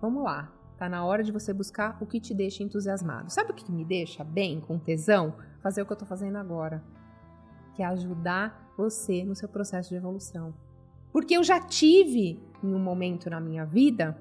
vamos 0.00 0.22
lá. 0.22 0.59
Tá 0.80 0.88
na 0.88 1.04
hora 1.04 1.22
de 1.22 1.30
você 1.30 1.52
buscar 1.52 1.98
o 2.00 2.06
que 2.06 2.18
te 2.18 2.32
deixa 2.32 2.62
entusiasmado. 2.62 3.30
Sabe 3.30 3.50
o 3.50 3.54
que 3.54 3.70
me 3.70 3.84
deixa 3.84 4.24
bem, 4.24 4.62
com 4.62 4.78
tesão? 4.78 5.34
Fazer 5.62 5.82
o 5.82 5.86
que 5.86 5.92
eu 5.92 5.96
tô 5.96 6.06
fazendo 6.06 6.36
agora. 6.36 6.82
Que 7.74 7.82
é 7.82 7.84
ajudar 7.84 8.72
você 8.78 9.22
no 9.22 9.36
seu 9.36 9.46
processo 9.46 9.90
de 9.90 9.96
evolução. 9.96 10.54
Porque 11.12 11.36
eu 11.36 11.44
já 11.44 11.60
tive 11.60 12.42
em 12.64 12.74
um 12.74 12.78
momento 12.78 13.28
na 13.28 13.38
minha 13.38 13.66
vida, 13.66 14.18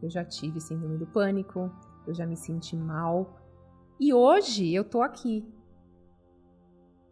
eu 0.00 0.08
já 0.08 0.24
tive 0.24 0.60
síndrome 0.60 0.96
do 0.96 1.08
pânico, 1.08 1.68
eu 2.06 2.14
já 2.14 2.24
me 2.24 2.36
senti 2.36 2.76
mal. 2.76 3.40
E 3.98 4.14
hoje 4.14 4.72
eu 4.72 4.84
tô 4.84 5.02
aqui. 5.02 5.44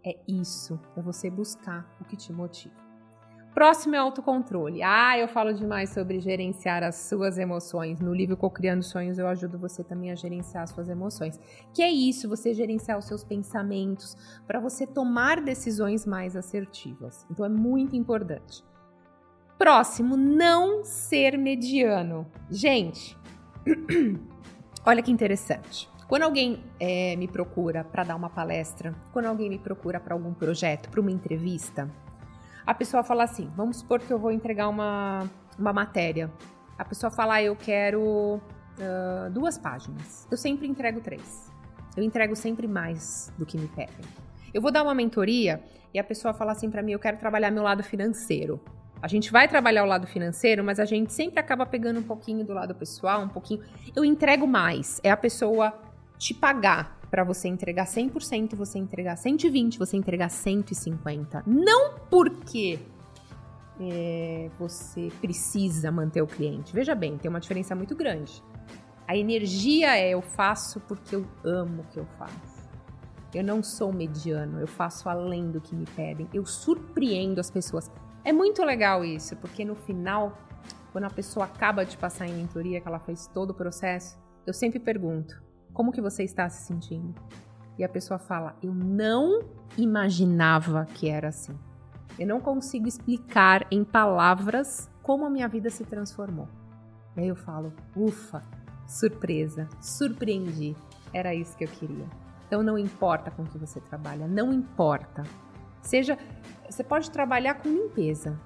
É 0.07 0.21
isso, 0.29 0.79
é 0.97 1.03
você 1.03 1.29
buscar 1.29 1.97
o 2.01 2.05
que 2.05 2.17
te 2.17 2.33
motiva. 2.33 2.88
Próximo 3.59 3.97
é 3.97 3.99
autocontrole. 3.99 4.85
Ah, 4.85 5.19
eu 5.19 5.27
falo 5.27 5.53
demais 5.53 5.91
sobre 5.91 6.21
gerenciar 6.21 6.85
as 6.85 6.95
suas 6.95 7.39
emoções. 7.39 7.99
No 7.99 8.15
livro 8.15 8.37
Cocriando 8.37 8.85
Sonhos 8.85 9.19
eu 9.19 9.27
ajudo 9.27 9.59
você 9.59 9.83
também 9.83 10.13
a 10.13 10.15
gerenciar 10.15 10.63
as 10.63 10.71
suas 10.71 10.89
emoções. 10.89 11.41
Que 11.75 11.83
é 11.83 11.91
isso, 11.91 12.29
você 12.29 12.55
gerenciar 12.55 12.97
os 12.97 13.07
seus 13.07 13.25
pensamentos 13.25 14.17
para 14.47 14.61
você 14.61 14.87
tomar 14.87 15.41
decisões 15.41 16.07
mais 16.07 16.37
assertivas. 16.37 17.27
Então 17.29 17.45
é 17.45 17.49
muito 17.49 17.97
importante. 17.97 18.63
Próximo, 19.59 20.17
não 20.17 20.85
ser 20.85 21.37
mediano. 21.37 22.31
Gente, 22.49 23.19
olha 24.87 25.03
que 25.03 25.11
interessante. 25.11 25.91
Quando 26.07 26.23
alguém 26.23 26.63
é, 26.79 27.17
me 27.17 27.27
procura 27.27 27.83
para 27.83 28.05
dar 28.05 28.15
uma 28.15 28.31
palestra, 28.31 28.95
quando 29.13 29.27
alguém 29.27 29.51
me 29.51 29.59
procura 29.59 29.99
para 29.99 30.15
algum 30.15 30.33
projeto, 30.33 30.89
para 30.89 31.01
uma 31.01 31.11
entrevista, 31.11 31.91
a 32.69 32.75
pessoa 32.75 33.03
fala 33.03 33.25
assim: 33.25 33.51
vamos 33.57 33.79
supor 33.79 33.99
que 33.99 34.13
eu 34.13 34.19
vou 34.19 34.31
entregar 34.31 34.69
uma, 34.69 35.27
uma 35.59 35.73
matéria. 35.73 36.31
A 36.77 36.85
pessoa 36.85 37.11
fala: 37.11 37.37
ah, 37.37 37.43
eu 37.43 37.57
quero 37.57 38.03
uh, 38.03 39.31
duas 39.33 39.57
páginas. 39.57 40.29
Eu 40.31 40.37
sempre 40.37 40.69
entrego 40.69 41.01
três. 41.01 41.51
Eu 41.97 42.03
entrego 42.05 42.37
sempre 42.37 42.69
mais 42.69 43.33
do 43.39 43.47
que 43.47 43.57
me 43.57 43.69
pedem. 43.69 44.05
Eu 44.53 44.61
vou 44.61 44.71
dar 44.71 44.83
uma 44.83 44.95
mentoria 44.95 45.63
e 45.95 45.99
a 45.99 46.05
pessoa 46.05 46.35
fala 46.35 46.53
assim 46.53 46.71
para 46.71 46.83
mim: 46.83 46.93
eu 46.93 46.99
quero 46.99 47.17
trabalhar 47.17 47.51
meu 47.51 47.63
lado 47.63 47.83
financeiro. 47.83 48.61
A 49.01 49.09
gente 49.09 49.33
vai 49.33 49.49
trabalhar 49.49 49.83
o 49.83 49.87
lado 49.87 50.07
financeiro, 50.07 50.63
mas 50.63 50.79
a 50.79 50.85
gente 50.85 51.11
sempre 51.11 51.41
acaba 51.41 51.65
pegando 51.65 52.01
um 52.01 52.03
pouquinho 52.03 52.45
do 52.45 52.53
lado 52.53 52.75
pessoal, 52.75 53.23
um 53.23 53.29
pouquinho. 53.29 53.65
Eu 53.97 54.05
entrego 54.05 54.47
mais. 54.47 55.01
É 55.03 55.11
a 55.11 55.17
pessoa 55.17 55.73
te 56.19 56.35
pagar 56.35 56.98
para 57.11 57.25
você 57.25 57.49
entregar 57.49 57.87
100%, 57.87 58.55
você 58.55 58.79
entregar 58.79 59.17
120, 59.17 59.79
você 59.79 59.97
entregar 59.97 60.29
150. 60.29 61.43
Não 61.47 61.95
porque 62.11 62.79
é, 63.81 64.51
você 64.59 65.11
precisa 65.21 65.91
manter 65.91 66.23
o 66.23 66.27
cliente. 66.27 66.73
Veja 66.73 66.95
bem, 66.95 67.17
tem 67.17 67.29
uma 67.29 67.41
diferença 67.41 67.75
muito 67.75 67.95
grande. 67.95 68.43
A 69.07 69.17
energia 69.17 69.97
é 69.97 70.11
eu 70.11 70.21
faço 70.21 70.81
porque 70.81 71.17
eu 71.17 71.27
amo 71.45 71.83
o 71.83 71.85
que 71.87 71.99
eu 71.99 72.07
faço. 72.19 72.59
Eu 73.35 73.45
não 73.45 73.63
sou 73.63 73.93
mediano, 73.93 74.61
eu 74.61 74.67
faço 74.67 75.09
além 75.09 75.51
do 75.51 75.61
que 75.61 75.75
me 75.75 75.85
pedem. 75.97 76.29
Eu 76.33 76.45
surpreendo 76.45 77.41
as 77.41 77.51
pessoas. 77.51 77.91
É 78.25 78.33
muito 78.33 78.63
legal 78.65 79.05
isso, 79.05 79.37
porque 79.37 79.65
no 79.65 79.75
final, 79.75 80.37
quando 80.93 81.05
a 81.05 81.11
pessoa 81.11 81.47
acaba 81.47 81.85
de 81.85 81.97
passar 81.97 82.27
em 82.27 82.35
mentoria, 82.35 82.81
que 82.81 82.89
ela 82.89 82.99
fez 82.99 83.27
todo 83.29 83.51
o 83.51 83.55
processo, 83.55 84.19
eu 84.47 84.53
sempre 84.53 84.79
pergunto: 84.79 85.43
como 85.73 85.93
que 85.93 86.01
você 86.01 86.25
está 86.25 86.49
se 86.49 86.67
sentindo? 86.67 87.15
E 87.79 87.85
a 87.85 87.89
pessoa 87.89 88.19
fala: 88.19 88.57
Eu 88.63 88.75
não 88.75 89.41
imaginava 89.77 90.85
que 90.87 91.09
era 91.09 91.29
assim. 91.29 91.57
Eu 92.19 92.27
não 92.27 92.41
consigo 92.41 92.89
explicar 92.89 93.67
em 93.71 93.85
palavras 93.85 94.91
como 95.03 95.25
a 95.25 95.31
minha 95.31 95.49
vida 95.49 95.71
se 95.71 95.85
transformou. 95.85 96.49
E 97.17 97.21
aí 97.21 97.29
eu 97.29 97.37
falo: 97.37 97.73
Ufa, 97.95 98.43
surpresa, 98.87 99.69
surpreendi. 99.81 100.77
Era 101.13 101.35
isso 101.35 101.57
que 101.57 101.65
eu 101.65 101.69
queria. 101.69 102.07
Então 102.47 102.63
não 102.63 102.77
importa 102.77 103.31
com 103.31 103.45
que 103.45 103.59
você 103.59 103.81
trabalha, 103.81 104.27
não 104.27 104.53
importa. 104.53 105.23
Seja, 105.81 106.19
você 106.69 106.83
pode 106.83 107.11
trabalhar 107.11 107.55
com 107.55 107.69
limpeza. 107.69 108.39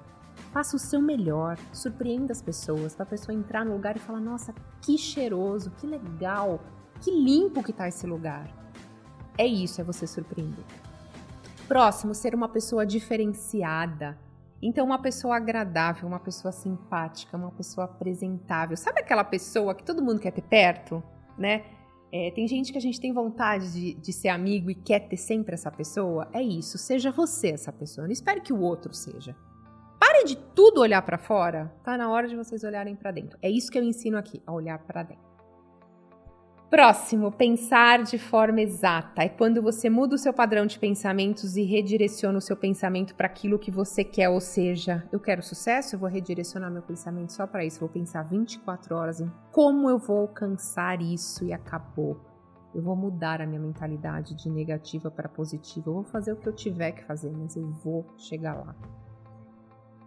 Faça 0.52 0.76
o 0.76 0.78
seu 0.78 1.00
melhor, 1.00 1.56
surpreenda 1.72 2.32
as 2.32 2.42
pessoas, 2.42 2.94
para 2.94 3.04
a 3.04 3.08
pessoa 3.08 3.34
entrar 3.34 3.64
no 3.64 3.72
lugar 3.72 3.96
e 3.96 4.00
falar: 4.00 4.20
"Nossa, 4.20 4.54
que 4.82 4.98
cheiroso, 4.98 5.70
que 5.70 5.86
legal, 5.86 6.60
que 7.02 7.10
limpo 7.10 7.62
que 7.62 7.72
tá 7.72 7.88
esse 7.88 8.06
lugar. 8.06 8.48
É 9.36 9.44
isso, 9.46 9.80
é 9.80 9.84
você 9.84 10.06
surpreender. 10.06 10.64
Próximo, 11.66 12.14
ser 12.14 12.34
uma 12.34 12.48
pessoa 12.48 12.86
diferenciada. 12.86 14.16
Então, 14.60 14.86
uma 14.86 15.00
pessoa 15.00 15.36
agradável, 15.36 16.06
uma 16.06 16.20
pessoa 16.20 16.52
simpática, 16.52 17.36
uma 17.36 17.50
pessoa 17.50 17.86
apresentável. 17.86 18.76
Sabe 18.76 19.00
aquela 19.00 19.24
pessoa 19.24 19.74
que 19.74 19.82
todo 19.82 20.02
mundo 20.02 20.20
quer 20.20 20.30
ter 20.30 20.42
perto, 20.42 21.02
né? 21.36 21.64
É, 22.12 22.30
tem 22.30 22.46
gente 22.46 22.70
que 22.70 22.78
a 22.78 22.80
gente 22.80 23.00
tem 23.00 23.12
vontade 23.12 23.72
de, 23.72 23.94
de, 23.94 24.12
ser 24.12 24.28
amigo 24.28 24.70
e 24.70 24.74
quer 24.74 25.00
ter 25.00 25.16
sempre 25.16 25.54
essa 25.54 25.70
pessoa. 25.70 26.28
É 26.32 26.42
isso, 26.42 26.76
seja 26.76 27.10
você 27.10 27.52
essa 27.52 27.72
pessoa. 27.72 28.06
Não 28.06 28.12
espere 28.12 28.42
que 28.42 28.52
o 28.52 28.60
outro 28.60 28.92
seja. 28.92 29.34
Pare 29.98 30.24
de 30.24 30.36
tudo 30.36 30.82
olhar 30.82 31.00
para 31.00 31.16
fora. 31.16 31.72
Tá 31.82 31.96
na 31.96 32.10
hora 32.10 32.28
de 32.28 32.36
vocês 32.36 32.62
olharem 32.62 32.94
para 32.94 33.10
dentro. 33.10 33.38
É 33.40 33.48
isso 33.48 33.70
que 33.70 33.78
eu 33.78 33.82
ensino 33.82 34.18
aqui, 34.18 34.42
a 34.46 34.52
olhar 34.52 34.78
para 34.80 35.02
dentro. 35.02 35.31
Próximo, 36.72 37.30
pensar 37.30 38.02
de 38.02 38.16
forma 38.16 38.62
exata. 38.62 39.22
É 39.22 39.28
quando 39.28 39.60
você 39.60 39.90
muda 39.90 40.14
o 40.14 40.18
seu 40.18 40.32
padrão 40.32 40.64
de 40.64 40.78
pensamentos 40.78 41.54
e 41.54 41.64
redireciona 41.64 42.38
o 42.38 42.40
seu 42.40 42.56
pensamento 42.56 43.14
para 43.14 43.26
aquilo 43.26 43.58
que 43.58 43.70
você 43.70 44.02
quer, 44.02 44.30
ou 44.30 44.40
seja, 44.40 45.06
eu 45.12 45.20
quero 45.20 45.42
sucesso, 45.42 45.94
eu 45.94 46.00
vou 46.00 46.08
redirecionar 46.08 46.70
meu 46.70 46.80
pensamento 46.80 47.30
só 47.30 47.46
para 47.46 47.62
isso. 47.62 47.78
vou 47.78 47.90
pensar 47.90 48.22
24 48.22 48.96
horas 48.96 49.20
em 49.20 49.30
como 49.50 49.90
eu 49.90 49.98
vou 49.98 50.20
alcançar 50.20 51.02
isso 51.02 51.44
e 51.44 51.52
acabou. 51.52 52.18
Eu 52.74 52.80
vou 52.80 52.96
mudar 52.96 53.42
a 53.42 53.46
minha 53.46 53.60
mentalidade 53.60 54.34
de 54.34 54.48
negativa 54.48 55.10
para 55.10 55.28
positiva. 55.28 55.90
Eu 55.90 55.92
vou 55.96 56.04
fazer 56.04 56.32
o 56.32 56.36
que 56.36 56.48
eu 56.48 56.54
tiver 56.54 56.92
que 56.92 57.04
fazer, 57.04 57.30
mas 57.32 57.54
eu 57.54 57.68
vou 57.84 58.06
chegar 58.16 58.54
lá. 58.54 58.74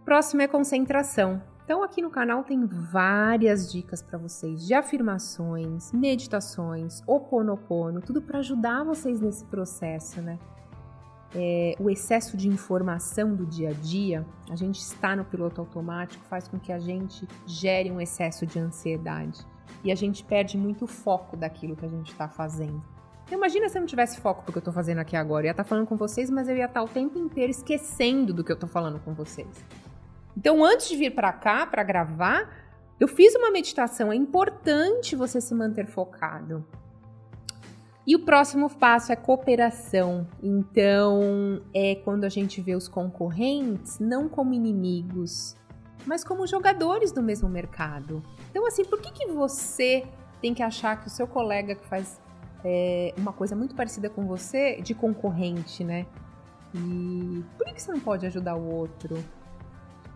Próximo 0.03 0.41
é 0.41 0.47
concentração. 0.47 1.43
Então, 1.65 1.81
aqui 1.81 1.99
no 1.99 2.11
canal 2.11 2.43
tem 2.43 2.63
várias 2.63 3.71
dicas 3.71 3.99
para 3.99 4.19
vocês 4.19 4.67
de 4.67 4.75
afirmações, 4.75 5.91
meditações, 5.91 7.01
oponopono, 7.07 8.01
tudo 8.01 8.21
para 8.21 8.37
ajudar 8.37 8.83
vocês 8.83 9.19
nesse 9.19 9.43
processo, 9.45 10.21
né? 10.21 10.37
É, 11.33 11.75
o 11.79 11.89
excesso 11.89 12.37
de 12.37 12.47
informação 12.47 13.35
do 13.35 13.47
dia 13.47 13.69
a 13.69 13.73
dia, 13.73 14.23
a 14.51 14.55
gente 14.55 14.79
está 14.79 15.15
no 15.15 15.25
piloto 15.25 15.59
automático, 15.59 16.23
faz 16.25 16.47
com 16.47 16.59
que 16.59 16.71
a 16.71 16.77
gente 16.77 17.27
gere 17.47 17.91
um 17.91 17.99
excesso 17.99 18.45
de 18.45 18.59
ansiedade 18.59 19.43
e 19.83 19.91
a 19.91 19.95
gente 19.95 20.23
perde 20.23 20.59
muito 20.59 20.85
foco 20.85 21.35
daquilo 21.35 21.75
que 21.75 21.83
a 21.83 21.89
gente 21.89 22.11
está 22.11 22.29
fazendo. 22.29 22.81
Então, 23.25 23.39
imagina 23.39 23.67
se 23.69 23.75
eu 23.75 23.81
não 23.81 23.87
tivesse 23.87 24.21
foco 24.21 24.45
do 24.45 24.51
que 24.51 24.59
eu 24.59 24.61
estou 24.61 24.73
fazendo 24.73 24.99
aqui 24.99 25.15
agora. 25.15 25.45
Eu 25.45 25.47
ia 25.47 25.51
estar 25.51 25.63
tá 25.63 25.67
falando 25.67 25.87
com 25.87 25.97
vocês, 25.97 26.29
mas 26.29 26.47
eu 26.47 26.55
ia 26.55 26.65
estar 26.65 26.81
tá 26.81 26.83
o 26.83 26.87
tempo 26.87 27.17
inteiro 27.17 27.49
esquecendo 27.49 28.31
do 28.31 28.43
que 28.43 28.51
eu 28.51 28.55
estou 28.55 28.69
falando 28.69 28.99
com 28.99 29.15
vocês. 29.15 29.65
Então, 30.37 30.63
antes 30.63 30.89
de 30.89 30.97
vir 30.97 31.15
para 31.15 31.31
cá 31.31 31.65
para 31.65 31.83
gravar, 31.83 32.49
eu 32.99 33.07
fiz 33.07 33.35
uma 33.35 33.51
meditação. 33.51 34.11
É 34.11 34.15
importante 34.15 35.15
você 35.15 35.39
se 35.39 35.53
manter 35.53 35.87
focado. 35.87 36.65
E 38.07 38.15
o 38.15 38.19
próximo 38.19 38.69
passo 38.69 39.11
é 39.11 39.15
cooperação. 39.15 40.27
Então, 40.41 41.61
é 41.73 41.95
quando 41.95 42.23
a 42.23 42.29
gente 42.29 42.61
vê 42.61 42.75
os 42.75 42.87
concorrentes 42.87 43.99
não 43.99 44.29
como 44.29 44.53
inimigos, 44.53 45.57
mas 46.05 46.23
como 46.23 46.45
jogadores 46.45 47.11
do 47.11 47.23
mesmo 47.23 47.49
mercado. 47.49 48.21
Então, 48.51 48.67
assim, 48.67 48.85
por 48.85 49.01
que, 49.01 49.11
que 49.11 49.27
você 49.31 50.05
tem 50.39 50.53
que 50.53 50.61
achar 50.61 51.01
que 51.01 51.07
o 51.07 51.09
seu 51.09 51.25
colega 51.25 51.73
que 51.73 51.85
faz 51.87 52.21
é, 52.63 53.13
uma 53.17 53.33
coisa 53.33 53.55
muito 53.55 53.73
parecida 53.73 54.09
com 54.09 54.27
você 54.27 54.79
de 54.81 54.93
concorrente, 54.93 55.83
né? 55.83 56.05
E 56.75 57.43
por 57.57 57.65
que 57.65 57.81
você 57.81 57.91
não 57.91 57.99
pode 57.99 58.25
ajudar 58.27 58.55
o 58.55 58.71
outro? 58.71 59.17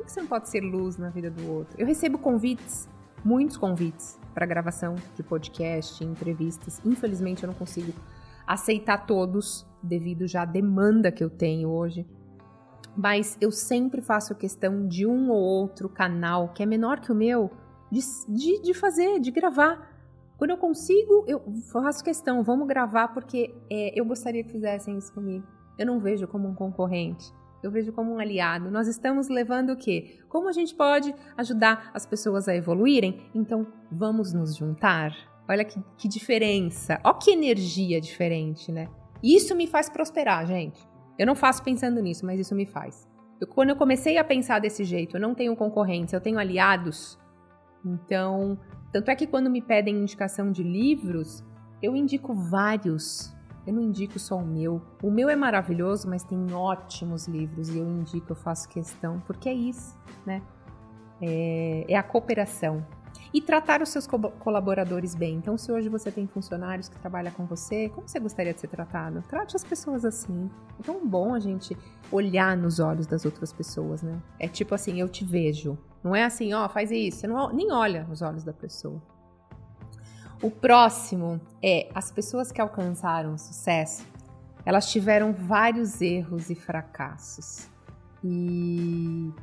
Que 0.10 0.14
você 0.14 0.22
não 0.22 0.28
pode 0.28 0.50
ser 0.50 0.62
luz 0.62 0.98
na 0.98 1.12
vida 1.12 1.30
do 1.30 1.48
outro? 1.52 1.80
Eu 1.80 1.86
recebo 1.86 2.18
convites, 2.18 2.90
muitos 3.24 3.58
convites, 3.58 4.20
para 4.34 4.44
gravação 4.44 4.96
de 5.16 5.22
podcast, 5.22 6.04
entrevistas. 6.04 6.82
Infelizmente, 6.84 7.44
eu 7.44 7.48
não 7.48 7.54
consigo 7.54 7.94
aceitar 8.48 9.06
todos, 9.06 9.68
devido 9.84 10.26
já 10.26 10.42
à 10.42 10.46
demanda 10.46 11.12
que 11.12 11.24
eu 11.24 11.30
tenho 11.30 11.70
hoje. 11.70 12.08
Mas 12.98 13.38
eu 13.40 13.52
sempre 13.52 14.02
faço 14.02 14.34
questão 14.34 14.88
de 14.88 15.06
um 15.06 15.30
ou 15.30 15.44
outro 15.44 15.88
canal 15.88 16.50
que 16.54 16.64
é 16.64 16.66
menor 16.66 17.02
que 17.02 17.12
o 17.12 17.16
meu, 17.16 17.52
de, 17.92 18.02
de, 18.28 18.64
de 18.64 18.74
fazer, 18.74 19.20
de 19.20 19.30
gravar. 19.30 19.96
Quando 20.40 20.50
eu 20.50 20.58
consigo, 20.58 21.24
eu 21.28 21.40
faço 21.72 22.04
questão, 22.04 22.42
vamos 22.42 22.68
gravar, 22.68 23.10
porque 23.10 23.54
é, 23.70 23.94
eu 23.94 24.04
gostaria 24.06 24.44
que 24.44 24.54
fizessem 24.54 24.98
isso 24.98 25.14
comigo. 25.14 25.46
Eu 25.78 25.86
não 25.86 26.00
vejo 26.00 26.28
como 26.28 26.48
um 26.48 26.56
concorrente, 26.56 27.32
eu 27.62 27.72
vejo 27.72 27.92
como 27.92 28.14
um 28.14 28.20
aliado. 28.20 28.72
Nós 28.72 28.88
estamos 28.88 29.28
levando 29.30 29.72
o 29.72 29.78
quê? 29.78 30.20
Como 30.28 30.48
a 30.48 30.52
gente 30.52 30.74
pode 30.76 31.14
ajudar 31.38 31.92
as 31.94 32.06
pessoas 32.06 32.48
a 32.48 32.56
evoluírem? 32.56 33.30
Então, 33.34 33.68
vamos 33.92 34.34
nos 34.34 34.56
juntar? 34.56 35.14
Olha 35.48 35.66
que, 35.66 35.82
que 35.98 36.08
diferença. 36.08 37.00
Olha 37.04 37.16
que 37.16 37.32
energia 37.32 38.00
diferente, 38.00 38.72
né? 38.72 38.88
Isso 39.24 39.56
me 39.56 39.68
faz 39.68 39.90
prosperar, 39.90 40.46
gente. 40.46 40.80
Eu 41.18 41.26
não 41.26 41.36
faço 41.36 41.64
pensando 41.64 42.02
nisso, 42.02 42.26
mas 42.26 42.40
isso 42.40 42.56
me 42.56 42.66
faz. 42.66 43.08
Eu, 43.42 43.48
quando 43.48 43.70
eu 43.70 43.76
comecei 43.76 44.18
a 44.18 44.24
pensar 44.24 44.60
desse 44.60 44.84
jeito, 44.84 45.18
eu 45.18 45.22
não 45.22 45.36
tenho 45.36 45.56
concorrentes, 45.56 46.14
eu 46.14 46.22
tenho 46.22 46.40
aliados. 46.40 47.20
Então, 47.86 48.58
tanto 48.92 49.12
é 49.12 49.16
que 49.16 49.28
quando 49.28 49.50
me 49.50 49.62
pedem 49.62 49.98
indicação 49.98 50.52
de 50.52 50.64
livros, 50.64 51.44
eu 51.82 51.96
indico 51.96 52.34
vários. 52.34 53.36
Eu 53.66 53.74
não 53.74 53.82
indico 53.82 54.18
só 54.18 54.38
o 54.38 54.46
meu. 54.46 54.82
O 55.02 55.12
meu 55.12 55.30
é 55.30 55.36
maravilhoso, 55.36 56.10
mas 56.10 56.24
tem 56.24 56.54
ótimos 56.54 57.28
livros 57.28 57.70
e 57.70 57.78
eu 57.78 57.88
indico, 57.88 58.32
eu 58.32 58.36
faço 58.36 58.68
questão, 58.70 59.22
porque 59.26 59.50
é 59.50 59.54
isso, 59.54 59.98
né? 60.26 60.42
É, 61.22 61.86
é 61.88 61.96
a 61.96 62.04
cooperação. 62.04 62.86
E 63.34 63.42
tratar 63.42 63.82
os 63.82 63.90
seus 63.90 64.08
co 64.08 64.18
colaboradores 64.40 65.14
bem. 65.14 65.36
Então, 65.36 65.58
se 65.58 65.72
hoje 65.72 65.88
você 65.88 66.12
tem 66.12 66.26
funcionários 66.26 66.90
que 66.90 66.98
trabalham 66.98 67.32
com 67.32 67.46
você, 67.46 67.90
como 67.90 68.08
você 68.08 68.20
gostaria 68.20 68.54
de 68.54 68.60
ser 68.60 68.68
tratado? 68.68 69.24
Trate 69.28 69.56
as 69.56 69.64
pessoas 69.64 70.04
assim. 70.04 70.50
É 70.80 70.84
tão 70.84 71.06
bom 71.06 71.34
a 71.34 71.40
gente 71.40 71.78
olhar 72.12 72.58
nos 72.58 72.80
olhos 72.80 73.06
das 73.06 73.26
outras 73.26 73.54
pessoas, 73.54 74.02
né? 74.02 74.20
É 74.40 74.48
tipo 74.48 74.74
assim, 74.74 75.00
eu 75.00 75.08
te 75.08 75.24
vejo. 75.24 75.78
Não 76.04 76.16
é 76.16 76.24
assim, 76.24 76.54
ó, 76.54 76.68
faz 76.70 76.90
isso. 76.92 77.20
Você 77.20 77.28
não, 77.28 77.54
nem 77.54 77.72
olha 77.72 78.04
nos 78.06 78.22
olhos 78.22 78.44
da 78.44 78.54
pessoa. 78.54 79.00
O 80.42 80.50
próximo 80.50 81.42
é 81.62 81.90
as 81.94 82.12
pessoas 82.12 82.50
que 82.50 82.62
alcançaram 82.62 83.38
sucesso, 83.38 84.06
elas 84.66 84.90
tiveram 84.90 85.34
vários 85.34 86.02
erros 86.02 86.50
e 86.50 86.56
fracassos. 86.56 87.68
E 88.24 89.34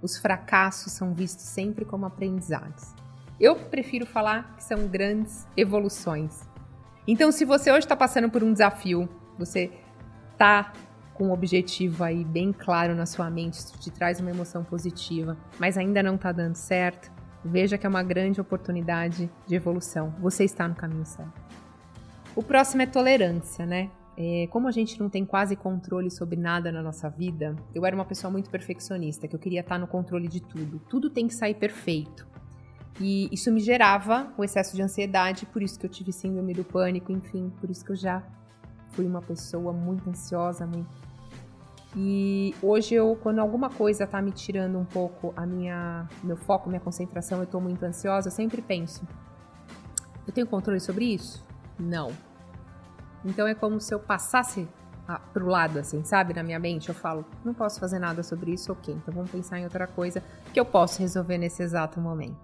os 0.00 0.16
fracassos 0.16 0.92
são 0.92 1.12
vistos 1.12 1.44
sempre 1.44 1.84
como 1.84 2.06
aprendizados. 2.06 2.94
Eu 3.38 3.54
prefiro 3.54 4.06
falar 4.06 4.56
que 4.56 4.64
são 4.64 4.86
grandes 4.86 5.46
evoluções. 5.54 6.48
Então, 7.06 7.30
se 7.30 7.44
você 7.44 7.70
hoje 7.70 7.80
está 7.80 7.96
passando 7.96 8.30
por 8.30 8.42
um 8.42 8.52
desafio, 8.52 9.08
você 9.38 9.70
está 10.32 10.72
com 11.12 11.28
um 11.28 11.32
objetivo 11.32 12.02
aí 12.02 12.24
bem 12.24 12.50
claro 12.50 12.94
na 12.94 13.04
sua 13.04 13.28
mente, 13.28 13.54
isso 13.54 13.78
te 13.78 13.90
traz 13.90 14.20
uma 14.20 14.30
emoção 14.30 14.64
positiva, 14.64 15.36
mas 15.58 15.76
ainda 15.76 16.02
não 16.02 16.14
está 16.14 16.32
dando 16.32 16.54
certo, 16.54 17.12
veja 17.44 17.78
que 17.78 17.86
é 17.86 17.88
uma 17.88 18.02
grande 18.02 18.40
oportunidade 18.40 19.30
de 19.46 19.54
evolução. 19.54 20.14
Você 20.20 20.44
está 20.44 20.68
no 20.68 20.74
caminho 20.74 21.04
certo. 21.04 21.40
O 22.34 22.42
próximo 22.42 22.82
é 22.82 22.86
tolerância, 22.86 23.66
né? 23.66 23.90
É, 24.16 24.46
como 24.48 24.68
a 24.68 24.70
gente 24.70 25.00
não 25.00 25.08
tem 25.08 25.24
quase 25.24 25.56
controle 25.56 26.10
sobre 26.10 26.36
nada 26.36 26.70
na 26.70 26.82
nossa 26.82 27.08
vida, 27.08 27.56
eu 27.74 27.86
era 27.86 27.94
uma 27.94 28.04
pessoa 28.04 28.30
muito 28.30 28.50
perfeccionista, 28.50 29.26
que 29.26 29.34
eu 29.34 29.38
queria 29.38 29.60
estar 29.60 29.78
no 29.78 29.86
controle 29.86 30.28
de 30.28 30.40
tudo. 30.40 30.78
Tudo 30.88 31.08
tem 31.08 31.26
que 31.26 31.34
sair 31.34 31.54
perfeito. 31.54 32.28
E 33.00 33.28
isso 33.32 33.50
me 33.50 33.60
gerava 33.60 34.30
o 34.36 34.44
excesso 34.44 34.76
de 34.76 34.82
ansiedade, 34.82 35.46
por 35.46 35.62
isso 35.62 35.78
que 35.78 35.86
eu 35.86 35.90
tive 35.90 36.12
síndrome 36.12 36.52
do 36.52 36.62
pânico, 36.62 37.10
enfim, 37.10 37.50
por 37.58 37.70
isso 37.70 37.82
que 37.82 37.92
eu 37.92 37.96
já 37.96 38.22
fui 38.90 39.06
uma 39.06 39.22
pessoa 39.22 39.72
muito 39.72 40.10
ansiosa, 40.10 40.66
muito 40.66 40.90
e 41.96 42.54
hoje 42.62 42.94
eu, 42.94 43.18
quando 43.20 43.40
alguma 43.40 43.68
coisa 43.68 44.06
tá 44.06 44.22
me 44.22 44.30
tirando 44.30 44.78
um 44.78 44.84
pouco 44.84 45.32
a 45.36 45.44
minha, 45.44 46.08
meu 46.22 46.36
foco, 46.36 46.68
minha 46.68 46.80
concentração, 46.80 47.40
eu 47.40 47.46
tô 47.46 47.60
muito 47.60 47.82
ansiosa, 47.82 48.28
eu 48.28 48.32
sempre 48.32 48.62
penso: 48.62 49.06
eu 50.26 50.32
tenho 50.32 50.46
controle 50.46 50.78
sobre 50.78 51.04
isso? 51.06 51.44
Não. 51.78 52.12
Então 53.24 53.46
é 53.46 53.54
como 53.54 53.80
se 53.80 53.92
eu 53.92 53.98
passasse 53.98 54.68
a, 55.06 55.18
pro 55.18 55.46
lado, 55.46 55.80
assim, 55.80 56.04
sabe, 56.04 56.32
na 56.32 56.44
minha 56.44 56.60
mente. 56.60 56.88
Eu 56.88 56.94
falo: 56.94 57.24
não 57.44 57.52
posso 57.52 57.80
fazer 57.80 57.98
nada 57.98 58.22
sobre 58.22 58.52
isso, 58.52 58.70
ok. 58.70 58.94
Então 58.94 59.12
vamos 59.12 59.30
pensar 59.30 59.58
em 59.58 59.64
outra 59.64 59.88
coisa 59.88 60.22
que 60.52 60.60
eu 60.60 60.64
posso 60.64 61.00
resolver 61.00 61.38
nesse 61.38 61.60
exato 61.60 62.00
momento. 62.00 62.38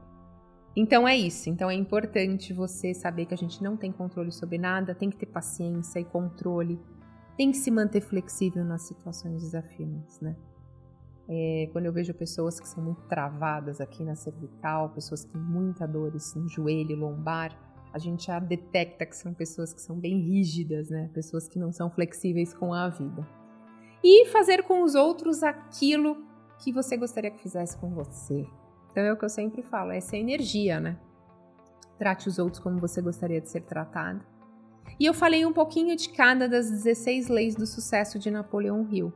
Então 0.75 1.07
é 1.07 1.17
isso. 1.17 1.49
Então 1.49 1.71
é 1.71 1.75
importante 1.75 2.53
você 2.53 2.93
saber 2.93 3.27
que 3.27 3.35
a 3.35 3.39
gente 3.39 3.63
não 3.63 3.77
tem 3.77 3.93
controle 3.93 4.33
sobre 4.33 4.59
nada, 4.59 4.93
tem 4.93 5.09
que 5.09 5.17
ter 5.17 5.27
paciência 5.27 6.01
e 6.01 6.05
controle 6.05 6.79
tem 7.37 7.51
que 7.51 7.59
se 7.59 7.71
manter 7.71 8.01
flexível 8.01 8.65
nas 8.65 8.83
situações 8.83 9.43
desafiantes, 9.43 10.21
né? 10.21 10.37
É, 11.29 11.69
quando 11.73 11.87
eu 11.87 11.93
vejo 11.93 12.15
pessoas 12.15 12.61
que 12.61 12.69
são 12.69 12.83
muito 12.83 13.03
travadas 13.03 13.81
aqui 13.81 14.05
na 14.05 14.15
cervical, 14.15 14.91
pessoas 14.91 15.25
que 15.25 15.33
têm 15.33 15.41
muita 15.41 15.87
dores 15.87 16.35
no 16.35 16.49
joelho, 16.49 16.97
lombar, 16.97 17.57
a 17.93 17.99
gente 17.99 18.27
já 18.27 18.39
detecta 18.39 19.05
que 19.05 19.17
são 19.17 19.35
pessoas 19.35 19.73
que 19.73 19.81
são 19.81 19.99
bem 19.99 20.21
rígidas, 20.21 20.89
né? 20.89 21.11
Pessoas 21.13 21.49
que 21.49 21.59
não 21.59 21.73
são 21.73 21.91
flexíveis 21.91 22.55
com 22.55 22.73
a 22.73 22.89
vida. 22.89 23.27
E 24.05 24.27
fazer 24.27 24.63
com 24.63 24.83
os 24.83 24.95
outros 24.95 25.43
aquilo 25.43 26.25
que 26.59 26.73
você 26.73 26.97
gostaria 26.97 27.31
que 27.31 27.43
fizesse 27.43 27.77
com 27.77 27.91
você. 27.91 28.47
Então 28.91 29.03
é 29.03 29.13
o 29.13 29.17
que 29.17 29.25
eu 29.25 29.29
sempre 29.29 29.63
falo, 29.63 29.91
essa 29.91 30.17
é 30.17 30.21
energia, 30.21 30.79
né? 30.79 30.99
Trate 31.99 32.29
os 32.29 32.39
outros 32.39 32.63
como 32.63 32.79
você 32.79 33.03
gostaria 33.03 33.41
de 33.41 33.49
ser 33.49 33.63
tratado 33.63 34.25
e 34.99 35.07
eu 35.07 35.13
falei 35.13 35.45
um 35.45 35.53
pouquinho 35.53 35.97
de 35.97 36.09
cada 36.09 36.49
das 36.49 36.71
16 36.71 37.29
leis 37.29 37.55
do 37.55 37.67
sucesso 37.67 38.19
de 38.19 38.31
Napoleão 38.31 38.87
Hill. 38.91 39.13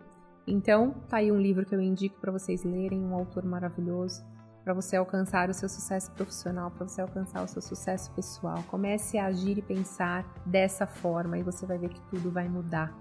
Então, 0.47 0.95
tá 1.09 1.19
aí 1.19 1.31
um 1.31 1.41
livro 1.41 1.65
que 1.65 1.75
eu 1.75 1.81
indico 1.81 2.21
para 2.21 2.33
vocês 2.33 2.65
lerem, 2.65 3.05
um 3.05 3.15
autor 3.15 3.45
maravilhoso, 3.45 4.25
para 4.65 4.75
você 4.75 4.97
alcançar 4.97 5.49
o 5.49 5.55
seu 5.55 5.69
sucesso 5.69 6.11
profissional, 6.13 6.71
para 6.71 6.87
você 6.87 7.01
alcançar 7.01 7.43
o 7.43 7.49
seu 7.49 7.63
sucesso 7.63 8.11
pessoal. 8.13 8.63
Comece 8.69 9.17
a 9.17 9.27
agir 9.27 9.59
e 9.59 9.63
pensar 9.63 10.25
dessa 10.45 10.87
forma 10.87 11.39
e 11.39 11.43
você 11.43 11.65
vai 11.65 11.79
ver 11.79 11.91
que 11.91 12.01
tudo 12.03 12.31
vai 12.31 12.49
mudar. 12.49 12.93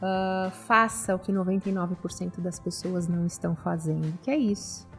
Uh, 0.00 0.50
faça 0.50 1.14
o 1.14 1.18
que 1.18 1.30
99% 1.30 2.40
das 2.40 2.58
pessoas 2.58 3.06
não 3.06 3.26
estão 3.26 3.54
fazendo, 3.54 4.18
que 4.22 4.30
é 4.30 4.36
isso. 4.36 4.89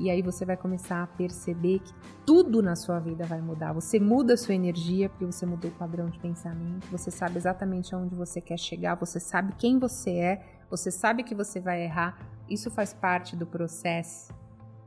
E 0.00 0.10
aí 0.10 0.22
você 0.22 0.44
vai 0.44 0.56
começar 0.56 1.02
a 1.02 1.06
perceber 1.06 1.80
que 1.80 1.92
tudo 2.26 2.62
na 2.62 2.74
sua 2.74 2.98
vida 2.98 3.24
vai 3.24 3.40
mudar. 3.40 3.72
Você 3.72 4.00
muda 4.00 4.34
a 4.34 4.36
sua 4.36 4.54
energia 4.54 5.08
porque 5.08 5.24
você 5.24 5.46
mudou 5.46 5.70
o 5.70 5.74
padrão 5.74 6.08
de 6.08 6.18
pensamento, 6.18 6.86
você 6.90 7.10
sabe 7.10 7.36
exatamente 7.36 7.94
aonde 7.94 8.14
você 8.14 8.40
quer 8.40 8.58
chegar, 8.58 8.94
você 8.94 9.20
sabe 9.20 9.54
quem 9.58 9.78
você 9.78 10.10
é, 10.10 10.46
você 10.70 10.90
sabe 10.90 11.22
que 11.22 11.34
você 11.34 11.60
vai 11.60 11.82
errar. 11.82 12.18
Isso 12.48 12.70
faz 12.70 12.92
parte 12.92 13.36
do 13.36 13.46
processo. 13.46 14.32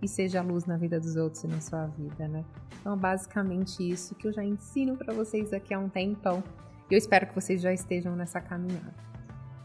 E 0.02 0.08
seja 0.08 0.42
luz 0.42 0.66
na 0.66 0.78
vida 0.78 1.00
dos 1.00 1.16
outros 1.16 1.44
e 1.44 1.48
na 1.48 1.62
sua 1.62 1.88
vida, 1.88 2.28
né? 2.28 2.44
Então, 2.80 2.98
basicamente 2.98 3.90
isso 3.90 4.14
que 4.14 4.28
eu 4.28 4.34
já 4.34 4.44
ensino 4.44 4.98
para 4.98 5.14
vocês 5.14 5.54
aqui 5.54 5.74
há 5.74 5.80
um 5.80 5.90
tempão. 5.90 6.44
Eu 6.92 6.98
espero 6.98 7.26
que 7.26 7.34
vocês 7.34 7.62
já 7.62 7.74
estejam 7.74 8.16
nessa 8.16 8.40
caminhada. 8.40 8.94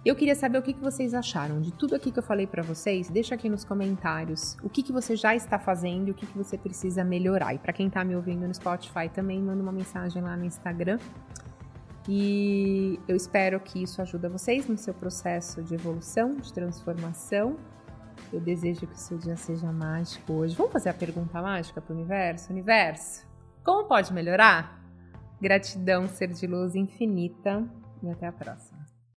Eu 0.03 0.17
queria 0.17 0.35
saber 0.35 0.57
o 0.57 0.63
que, 0.63 0.73
vocês 0.73 1.13
acharam 1.13 1.61
de 1.61 1.73
tudo 1.73 1.95
aqui 1.95 2.11
que 2.11 2.19
eu 2.19 2.23
falei 2.23 2.47
para 2.47 2.63
vocês. 2.63 3.11
Deixa 3.11 3.35
aqui 3.35 3.51
nos 3.51 3.65
comentários 3.65 4.57
o 4.63 4.71
que, 4.71 4.91
você 4.91 5.15
já 5.15 5.37
está 5.37 5.59
fazendo 5.59 6.09
e 6.09 6.11
o 6.13 6.15
que, 6.15 6.25
que 6.25 6.39
você 6.39 6.57
precisa 6.57 7.05
melhorar. 7.05 7.55
E 7.55 7.59
para 7.59 7.71
quem 7.71 7.87
está 7.87 8.03
me 8.03 8.17
ouvindo 8.17 8.49
no 8.49 8.55
Spotify 8.55 9.11
também, 9.13 9.43
manda 9.43 9.63
uma 9.63 9.73
mensagem 9.73 10.23
lá 10.23 10.35
no 10.39 10.47
Instagram. 10.47 10.99
E 12.09 12.99
eu 13.07 13.15
espero 13.15 13.61
que 13.61 13.83
isso 13.83 14.01
ajude 14.01 14.27
vocês 14.29 14.67
no 14.67 14.79
seu 14.79 14.95
processo 14.95 15.63
de 15.63 15.75
evolução, 15.75 16.35
de 16.37 16.51
transformação. 16.51 17.57
Eu 18.33 18.41
desejo 18.41 18.87
que 18.87 18.95
o 18.95 18.99
seu 18.99 19.19
dia 19.19 19.37
seja 19.37 19.71
mágico 19.71 20.33
hoje. 20.33 20.57
Vamos 20.57 20.73
fazer 20.73 20.89
a 20.89 20.95
pergunta 20.95 21.43
mágica 21.43 21.79
para 21.79 21.93
o 21.93 21.97
universo? 21.97 22.51
Universo, 22.51 23.27
como 23.63 23.87
pode 23.87 24.15
melhorar? 24.15 24.83
Gratidão, 25.39 26.09
ser 26.09 26.29
de 26.29 26.47
luz 26.47 26.75
infinita 26.75 27.63
e 28.03 28.09
até 28.09 28.27
a 28.27 28.33
próxima. 28.33 28.80